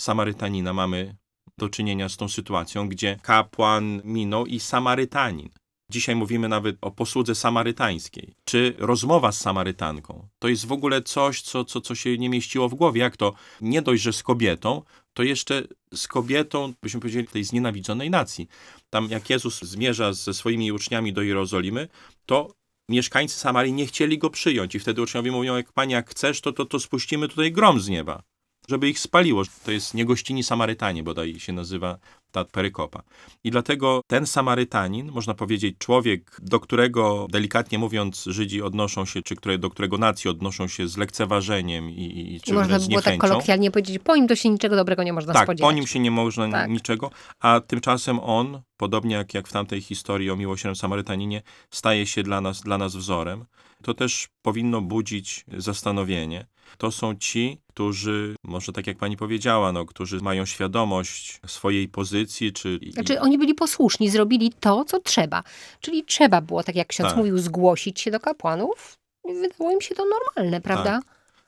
Samarytanina 0.00 0.72
mamy 0.72 1.16
do 1.58 1.68
czynienia 1.68 2.08
z 2.08 2.16
tą 2.16 2.28
sytuacją, 2.28 2.88
gdzie 2.88 3.18
kapłan 3.22 4.00
minął 4.04 4.46
i 4.46 4.60
Samarytanin. 4.60 5.48
Dzisiaj 5.90 6.16
mówimy 6.16 6.48
nawet 6.48 6.76
o 6.80 6.90
posłudze 6.90 7.34
samarytańskiej, 7.34 8.34
czy 8.44 8.74
rozmowa 8.78 9.32
z 9.32 9.40
Samarytanką. 9.40 10.28
To 10.38 10.48
jest 10.48 10.66
w 10.66 10.72
ogóle 10.72 11.02
coś, 11.02 11.42
co, 11.42 11.64
co, 11.64 11.80
co 11.80 11.94
się 11.94 12.18
nie 12.18 12.28
mieściło 12.28 12.68
w 12.68 12.74
głowie. 12.74 13.00
Jak 13.00 13.16
to 13.16 13.34
nie 13.60 13.82
dość, 13.82 14.02
że 14.02 14.12
z 14.12 14.22
kobietą, 14.22 14.82
to 15.14 15.22
jeszcze 15.22 15.62
z 15.94 16.08
kobietą, 16.08 16.72
byśmy 16.82 17.00
powiedzieli, 17.00 17.26
tej 17.26 17.44
znienawidzonej 17.44 18.10
nacji. 18.10 18.48
Tam 18.90 19.08
jak 19.10 19.30
Jezus 19.30 19.62
zmierza 19.62 20.12
ze 20.12 20.34
swoimi 20.34 20.72
uczniami 20.72 21.12
do 21.12 21.22
Jerozolimy, 21.22 21.88
to 22.26 22.54
mieszkańcy 22.88 23.38
Samarii 23.38 23.72
nie 23.72 23.86
chcieli 23.86 24.18
go 24.18 24.30
przyjąć. 24.30 24.74
I 24.74 24.78
wtedy 24.78 25.02
uczniowie 25.02 25.32
mówią, 25.32 25.56
jak 25.56 25.72
Panie, 25.72 25.94
jak 25.94 26.10
chcesz, 26.10 26.40
to, 26.40 26.52
to, 26.52 26.64
to 26.64 26.80
spuścimy 26.80 27.28
tutaj 27.28 27.52
grom 27.52 27.80
z 27.80 27.88
nieba, 27.88 28.22
żeby 28.68 28.88
ich 28.88 28.98
spaliło. 28.98 29.42
To 29.64 29.70
jest 29.70 29.94
niegościni 29.94 30.42
Samarytanie, 30.42 31.02
bodaj 31.02 31.40
się 31.40 31.52
nazywa 31.52 31.98
ta 32.30 32.44
perykopa. 32.44 33.02
I 33.44 33.50
dlatego 33.50 34.00
ten 34.06 34.26
Samarytanin, 34.26 35.12
można 35.12 35.34
powiedzieć, 35.34 35.76
człowiek, 35.78 36.36
do 36.42 36.60
którego, 36.60 37.26
delikatnie 37.30 37.78
mówiąc, 37.78 38.24
Żydzi 38.26 38.62
odnoszą 38.62 39.04
się, 39.04 39.22
czy 39.22 39.36
które, 39.36 39.58
do 39.58 39.70
którego 39.70 39.98
nacji 39.98 40.30
odnoszą 40.30 40.68
się 40.68 40.88
z 40.88 40.96
lekceważeniem 40.96 41.90
i, 41.90 42.34
i, 42.34 42.40
czy 42.40 42.54
można 42.54 42.78
by 42.78 42.86
było 42.86 43.02
tak 43.02 43.18
kolokwialnie 43.18 43.70
powiedzieć, 43.70 43.98
po 43.98 44.16
nim 44.16 44.28
to 44.28 44.36
się 44.36 44.48
niczego 44.50 44.76
dobrego 44.76 45.02
nie 45.02 45.12
można 45.12 45.32
Tak, 45.32 45.42
spodziewać. 45.44 45.68
po 45.70 45.74
nim 45.76 45.86
się 45.86 45.98
nie 46.00 46.10
można 46.10 46.50
Tak. 46.50 46.70
niczego, 46.70 47.10
a 47.40 47.60
tymczasem 47.60 48.20
on, 48.20 48.60
podobnie 48.76 49.14
jak, 49.14 49.34
jak 49.34 49.48
w 49.48 49.52
tamtej 49.52 49.80
historii 49.80 50.30
o 50.30 50.36
miłosiernym 50.36 50.76
Samarytaninie, 50.76 51.42
staje 51.70 52.06
się 52.06 52.22
dla 52.22 52.40
nas, 52.40 52.60
dla 52.60 52.78
nas 52.78 52.96
wzorem. 52.96 53.44
To 53.82 53.94
też 53.94 54.28
powinno 54.42 54.80
budzić 54.80 55.44
zastanowienie. 55.56 56.46
To 56.78 56.90
są 56.90 57.14
ci, 57.14 57.58
którzy, 57.68 58.34
może 58.44 58.72
tak 58.72 58.86
jak 58.86 58.98
pani 58.98 59.16
powiedziała, 59.16 59.72
no, 59.72 59.86
którzy 59.86 60.20
mają 60.20 60.44
świadomość 60.44 61.40
swojej 61.46 61.88
pozycji, 61.88 62.52
czy... 62.52 62.80
Znaczy 62.92 63.20
oni 63.20 63.38
byli 63.38 63.54
posłuszni, 63.54 64.10
zrobili 64.10 64.52
to, 64.60 64.84
co 64.84 65.00
trzeba. 65.00 65.42
Czyli 65.80 66.04
trzeba 66.04 66.40
było, 66.40 66.62
tak 66.62 66.76
jak 66.76 66.88
ksiądz 66.88 67.08
Tak. 67.08 67.18
mówił, 67.18 67.38
zgłosić 67.38 68.00
się 68.00 68.10
do 68.10 68.20
kapłanów. 68.20 68.98
I 69.28 69.34
Wydało 69.34 69.70
im 69.70 69.80
się 69.80 69.94
to 69.94 70.04
normalne, 70.04 70.60
prawda? 70.60 71.00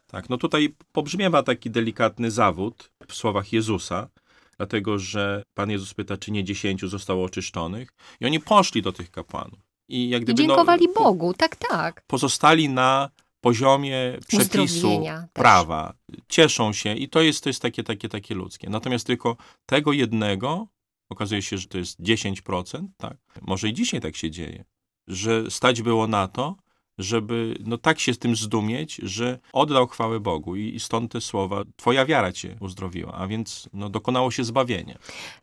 Tak, 0.07 0.29
no 0.29 0.37
tutaj 0.37 0.75
pobrzmiewa 0.93 1.43
taki 1.43 1.71
delikatny 1.71 2.31
zawód 2.31 2.91
w 3.09 3.15
słowach 3.15 3.53
Jezusa, 3.53 4.09
dlatego 4.57 4.99
że 4.99 5.43
Pan 5.55 5.71
Jezus 5.71 5.95
pyta, 5.95 6.17
czy 6.17 6.31
nie 6.31 6.45
dziesięciu 6.45 6.89
zostało 6.89 7.25
oczyszczonych 7.25 7.89
i 8.21 8.27
oni 8.27 8.41
poszli 8.41 8.83
do 8.83 8.93
tych 8.93 9.11
kapłanów. 9.11 9.59
I 9.89 10.09
jak 10.09 10.23
I 10.23 10.25
gdyby 10.25 10.43
dziękowali 10.43 10.87
no, 10.87 11.03
Bogu, 11.03 11.35
tak, 11.35 11.57
tak. 11.57 12.03
pozostali 12.07 12.69
na 12.69 13.11
poziomie 13.43 14.19
przepisu, 14.29 15.05
prawa, 15.33 15.95
cieszą 16.29 16.73
się 16.73 16.95
i 16.95 17.09
to 17.09 17.23
jest, 17.23 17.43
to 17.45 17.51
jest 17.51 17.63
takie, 17.63 17.83
takie, 17.83 18.09
takie 18.09 18.35
ludzkie. 18.35 18.71
Natomiast 18.71 19.07
tylko 19.07 19.37
tego 19.67 19.93
jednego, 19.93 20.69
okazuje 21.11 21.43
się, 21.43 21.59
że 21.59 21.69
to 21.69 21.79
jest 21.79 22.01
10%, 22.01 22.87
tak? 22.97 23.17
może 23.41 23.69
i 23.69 23.75
dzisiaj 23.75 24.01
tak 24.01 24.17
się 24.17 24.31
dzieje, 24.31 24.65
że 25.07 25.51
stać 25.51 25.83
było 25.83 26.07
na 26.07 26.29
to, 26.29 26.57
żeby 26.99 27.57
no 27.67 27.79
tak 27.79 28.01
się 28.01 28.15
z 28.15 28.19
tym 28.19 28.37
zdumieć, 28.37 28.95
że 28.95 29.39
oddał 29.53 29.87
chwałę 29.87 30.21
Bogu 30.21 30.57
i, 30.57 30.81
stąd 30.81 31.13
te 31.13 31.21
słowa, 31.21 31.63
twoja 31.77 32.07
wiara 32.07 32.33
cię 32.33 32.57
uzdrowiła, 32.61 33.13
a 33.13 33.27
więc 33.27 33.69
no, 33.73 33.91
dokonało 33.91 34.31
się 34.31 34.45
zbawienie. 34.45 34.99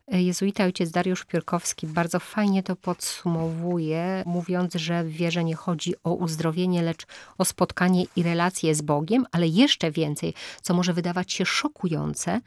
Jezuita 0.08 0.64
ojciec 0.64 0.90
Dariusz 0.90 1.24
Piórkowski 1.24 1.86
bardzo 1.86 2.20
fajnie 2.20 2.62
to 2.62 2.76
podsumowuje, 2.76 4.22
mówiąc, 4.26 4.74
że 4.74 5.04
w 5.04 5.10
wierze 5.10 5.44
nie 5.44 5.54
chodzi 5.54 5.94
o 6.04 6.14
uzdrowienie, 6.14 6.82
lecz 6.82 7.06
o 7.38 7.44
spotkanie 7.44 8.04
i 8.16 8.22
relacje 8.22 8.74
z 8.74 8.82
Bogiem, 8.82 9.26
ale 9.32 9.48
jeszcze 9.48 9.90
więcej, 9.90 10.34
co 10.62 10.74
może 10.74 10.92
wydawać 10.92 11.32
się 11.32 11.46
szokujące, 11.46 12.40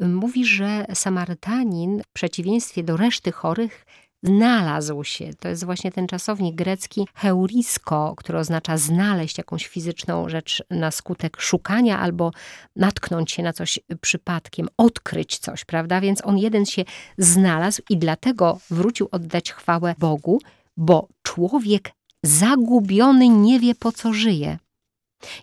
mówi, 0.00 0.46
że 0.46 0.86
Samarytanin 0.94 2.02
w 2.02 2.12
przeciwieństwie 2.12 2.82
do 2.82 2.96
reszty 2.96 3.32
chorych 3.32 3.86
znalazł 4.22 5.04
się. 5.04 5.30
To 5.40 5.48
jest 5.48 5.64
właśnie 5.64 5.92
ten 5.92 6.06
czasownik 6.06 6.54
grecki 6.54 7.06
heurisko, 7.14 8.14
który 8.16 8.38
oznacza 8.38 8.76
znaleźć 8.76 9.38
jakąś 9.38 9.66
fizyczną 9.66 10.28
rzecz 10.28 10.62
na 10.70 10.90
skutek 10.90 11.40
szukania 11.40 11.98
albo 11.98 12.30
natknąć 12.76 13.32
się 13.32 13.42
na 13.42 13.52
coś 13.52 13.78
przypadkiem, 14.00 14.68
odkryć 14.76 15.38
coś, 15.38 15.64
prawda? 15.64 16.00
Więc 16.00 16.26
on 16.26 16.38
jeden 16.38 16.66
się 16.66 16.84
znalazł 17.18 17.82
i 17.90 17.96
dlatego 17.96 18.58
wrócił 18.70 19.08
oddać 19.10 19.52
chwałę 19.52 19.94
Bogu, 19.98 20.40
bo 20.76 21.08
człowiek 21.22 21.90
zagubiony 22.22 23.28
nie 23.28 23.60
wie 23.60 23.74
po 23.74 23.92
co 23.92 24.12
żyje. 24.12 24.58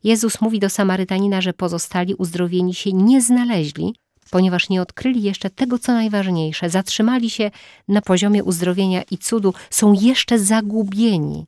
Jezus 0.03 0.41
mówi 0.41 0.59
do 0.59 0.69
Samarytanina, 0.69 1.41
że 1.41 1.53
pozostali 1.53 2.15
uzdrowieni 2.15 2.73
się 2.73 2.93
nie 2.93 3.21
znaleźli, 3.21 3.95
ponieważ 4.29 4.69
nie 4.69 4.81
odkryli 4.81 5.23
jeszcze 5.23 5.49
tego, 5.49 5.79
co 5.79 5.93
najważniejsze. 5.93 6.69
Zatrzymali 6.69 7.29
się 7.29 7.51
na 7.87 8.01
poziomie 8.01 8.43
uzdrowienia 8.43 9.03
i 9.11 9.17
cudu, 9.17 9.53
są 9.69 9.93
jeszcze 9.93 10.39
zagubieni. 10.39 11.47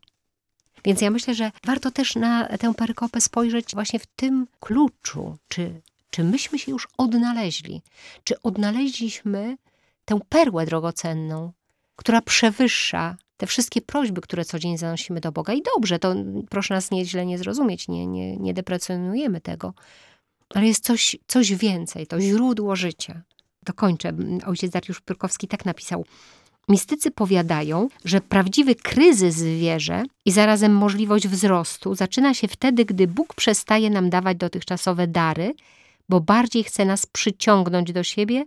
Więc 0.85 1.01
ja 1.01 1.11
myślę, 1.11 1.33
że 1.33 1.51
warto 1.65 1.91
też 1.91 2.15
na 2.15 2.57
tę 2.57 2.73
perykopę 2.73 3.21
spojrzeć 3.21 3.73
właśnie 3.73 3.99
w 3.99 4.05
tym 4.05 4.47
kluczu, 4.59 5.37
czy, 5.47 5.81
czy 6.09 6.23
myśmy 6.23 6.59
się 6.59 6.71
już 6.71 6.87
odnaleźli, 6.97 7.81
czy 8.23 8.41
odnaleźliśmy 8.41 9.57
tę 10.05 10.19
perłę 10.29 10.65
drogocenną, 10.65 11.51
która 11.95 12.21
przewyższa 12.21 13.17
te 13.37 13.47
wszystkie 13.47 13.81
prośby, 13.81 14.21
które 14.21 14.45
codziennie 14.45 14.77
zanosimy 14.77 15.21
do 15.21 15.31
Boga. 15.31 15.53
I 15.53 15.61
dobrze, 15.75 15.99
to 15.99 16.15
proszę 16.49 16.73
nas 16.73 16.91
nie, 16.91 17.05
źle 17.05 17.25
nie 17.25 17.37
zrozumieć, 17.37 17.87
nie, 17.87 18.07
nie, 18.07 18.37
nie 18.37 18.53
deprecjonujemy 18.53 19.41
tego, 19.41 19.73
ale 20.53 20.67
jest 20.67 20.83
coś, 20.83 21.15
coś 21.27 21.53
więcej, 21.53 22.07
to 22.07 22.21
źródło 22.21 22.75
życia. 22.75 23.21
Dokończę. 23.63 24.13
Ojciec 24.45 24.71
Dariusz 24.71 25.01
Pyrkowski 25.01 25.47
tak 25.47 25.65
napisał. 25.65 26.05
Mistycy 26.69 27.11
powiadają, 27.11 27.87
że 28.05 28.21
prawdziwy 28.21 28.75
kryzys 28.75 29.35
w 29.35 29.59
wierze 29.59 30.03
i 30.25 30.31
zarazem 30.31 30.73
możliwość 30.73 31.27
wzrostu 31.27 31.95
zaczyna 31.95 32.33
się 32.33 32.47
wtedy, 32.47 32.85
gdy 32.85 33.07
Bóg 33.07 33.33
przestaje 33.33 33.89
nam 33.89 34.09
dawać 34.09 34.37
dotychczasowe 34.37 35.07
dary, 35.07 35.53
bo 36.09 36.19
bardziej 36.19 36.63
chce 36.63 36.85
nas 36.85 37.05
przyciągnąć 37.05 37.93
do 37.93 38.03
siebie 38.03 38.45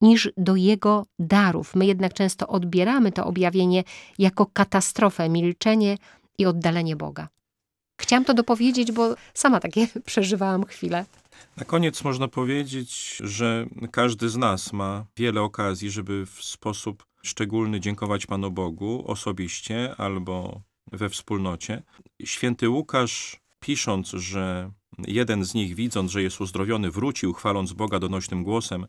niż 0.00 0.30
do 0.36 0.56
Jego 0.56 1.06
darów. 1.18 1.74
My 1.74 1.86
jednak 1.86 2.14
często 2.14 2.48
odbieramy 2.48 3.12
to 3.12 3.26
objawienie 3.26 3.84
jako 4.18 4.46
katastrofę, 4.46 5.28
milczenie 5.28 5.96
i 6.38 6.46
oddalenie 6.46 6.96
Boga. 6.96 7.28
Chciałam 7.98 8.24
to 8.24 8.34
dopowiedzieć, 8.34 8.92
bo 8.92 9.14
sama 9.34 9.60
takie 9.60 9.88
przeżywałam 10.06 10.64
chwilę. 10.64 11.04
Na 11.56 11.64
koniec 11.64 12.04
można 12.04 12.28
powiedzieć, 12.28 13.16
że 13.24 13.66
każdy 13.90 14.28
z 14.28 14.36
nas 14.36 14.72
ma 14.72 15.04
wiele 15.16 15.42
okazji, 15.42 15.90
żeby 15.90 16.26
w 16.26 16.44
sposób 16.44 17.06
szczególny 17.22 17.80
dziękować 17.80 18.26
Panu 18.26 18.50
Bogu 18.50 19.04
osobiście 19.06 19.94
albo 19.96 20.60
we 20.92 21.08
wspólnocie. 21.08 21.82
Święty 22.24 22.68
Łukasz, 22.68 23.40
pisząc, 23.60 24.08
że 24.08 24.70
jeden 24.98 25.44
z 25.44 25.54
nich, 25.54 25.74
widząc, 25.74 26.10
że 26.10 26.22
jest 26.22 26.40
uzdrowiony, 26.40 26.90
wrócił, 26.90 27.32
chwaląc 27.32 27.72
Boga 27.72 27.98
donośnym 27.98 28.44
głosem, 28.44 28.86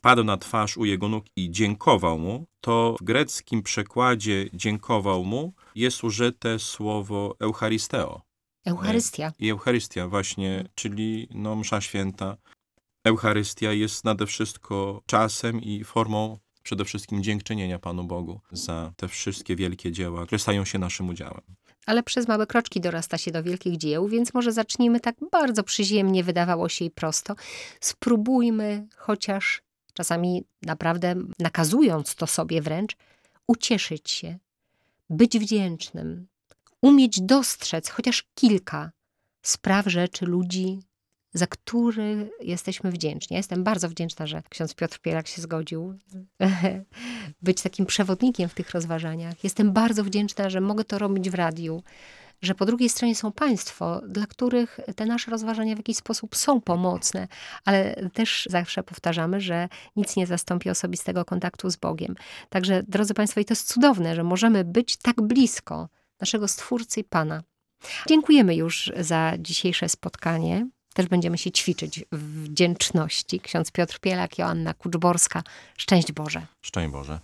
padł 0.00 0.24
na 0.24 0.36
twarz 0.36 0.76
u 0.76 0.84
jego 0.84 1.08
nóg 1.08 1.24
i 1.36 1.50
dziękował 1.50 2.18
mu, 2.18 2.46
to 2.60 2.96
w 3.00 3.04
greckim 3.04 3.62
przekładzie 3.62 4.48
dziękował 4.52 5.24
mu 5.24 5.52
jest 5.74 6.04
użyte 6.04 6.58
słowo 6.58 7.36
Eucharisteo. 7.40 8.22
Eucharystia. 8.64 9.32
I 9.38 9.50
Eucharystia 9.50 10.08
właśnie, 10.08 10.68
czyli 10.74 11.28
no, 11.34 11.56
msza 11.56 11.80
święta. 11.80 12.36
Eucharystia 13.04 13.72
jest 13.72 14.04
nade 14.04 14.26
wszystko 14.26 15.02
czasem 15.06 15.62
i 15.62 15.84
formą 15.84 16.38
przede 16.62 16.84
wszystkim 16.84 17.22
dziękczynienia 17.22 17.78
Panu 17.78 18.04
Bogu 18.04 18.40
za 18.52 18.92
te 18.96 19.08
wszystkie 19.08 19.56
wielkie 19.56 19.92
dzieła, 19.92 20.26
które 20.26 20.38
stają 20.38 20.64
się 20.64 20.78
naszym 20.78 21.08
udziałem. 21.08 21.42
ale 21.86 22.02
przez 22.02 22.28
małe 22.28 22.46
kroczki 22.46 22.80
dorasta 22.80 23.18
się 23.18 23.30
do 23.30 23.42
wielkich 23.42 23.76
dzieł, 23.76 24.08
więc 24.08 24.34
może 24.34 24.52
zacznijmy 24.52 25.00
tak 25.00 25.16
bardzo 25.32 25.62
przyziemnie, 25.62 26.24
wydawało 26.24 26.68
się 26.68 26.84
i 26.84 26.90
prosto. 26.90 27.34
Spróbujmy 27.80 28.86
chociaż 28.96 29.62
czasami 29.94 30.44
naprawdę 30.62 31.14
nakazując 31.38 32.14
to 32.14 32.26
sobie 32.26 32.62
wręcz, 32.62 32.96
ucieszyć 33.46 34.10
się, 34.10 34.38
być 35.10 35.38
wdzięcznym, 35.38 36.26
umieć 36.84 37.20
dostrzec 37.20 37.88
chociaż 37.88 38.24
kilka 38.34 38.90
spraw, 39.42 39.86
rzeczy, 39.86 40.26
ludzi, 40.26 40.80
za 41.32 41.46
który 41.46 42.30
jesteśmy 42.40 42.90
wdzięczni. 42.90 43.34
Ja 43.34 43.38
jestem 43.38 43.64
bardzo 43.64 43.88
wdzięczna, 43.88 44.26
że 44.26 44.42
ksiądz 44.48 44.74
Piotr 44.74 44.98
Pielak 44.98 45.28
się 45.28 45.42
zgodził 45.42 45.98
być 47.42 47.62
takim 47.62 47.86
przewodnikiem 47.86 48.48
w 48.48 48.54
tych 48.54 48.70
rozważaniach. 48.70 49.44
Jestem 49.44 49.72
bardzo 49.72 50.04
wdzięczna, 50.04 50.50
że 50.50 50.60
mogę 50.60 50.84
to 50.84 50.98
robić 50.98 51.30
w 51.30 51.34
radiu, 51.34 51.82
że 52.42 52.54
po 52.54 52.66
drugiej 52.66 52.88
stronie 52.88 53.14
są 53.14 53.32
Państwo, 53.32 54.00
dla 54.08 54.26
których 54.26 54.80
te 54.96 55.06
nasze 55.06 55.30
rozważania 55.30 55.74
w 55.74 55.78
jakiś 55.78 55.96
sposób 55.96 56.36
są 56.36 56.60
pomocne, 56.60 57.28
ale 57.64 58.10
też 58.12 58.48
zawsze 58.50 58.82
powtarzamy, 58.82 59.40
że 59.40 59.68
nic 59.96 60.16
nie 60.16 60.26
zastąpi 60.26 60.70
osobistego 60.70 61.24
kontaktu 61.24 61.70
z 61.70 61.76
Bogiem. 61.76 62.14
Także, 62.48 62.82
drodzy 62.88 63.14
Państwo, 63.14 63.40
i 63.40 63.44
to 63.44 63.52
jest 63.52 63.68
cudowne, 63.68 64.14
że 64.14 64.24
możemy 64.24 64.64
być 64.64 64.96
tak 64.96 65.22
blisko 65.22 65.88
naszego 66.24 66.48
Stwórcy 66.48 67.00
i 67.00 67.04
Pana. 67.04 67.42
Dziękujemy 68.08 68.54
już 68.54 68.92
za 69.00 69.32
dzisiejsze 69.38 69.88
spotkanie. 69.88 70.66
Też 70.94 71.06
będziemy 71.06 71.38
się 71.38 71.50
ćwiczyć 71.50 72.04
w 72.12 72.44
wdzięczności. 72.44 73.40
Ksiądz 73.40 73.70
Piotr 73.70 73.98
Pielak, 74.00 74.38
Joanna 74.38 74.74
Kuczborska. 74.74 75.42
Szczęść 75.76 76.12
Boże. 76.12 76.46
Szczęść 76.62 76.92
Boże. 76.92 77.12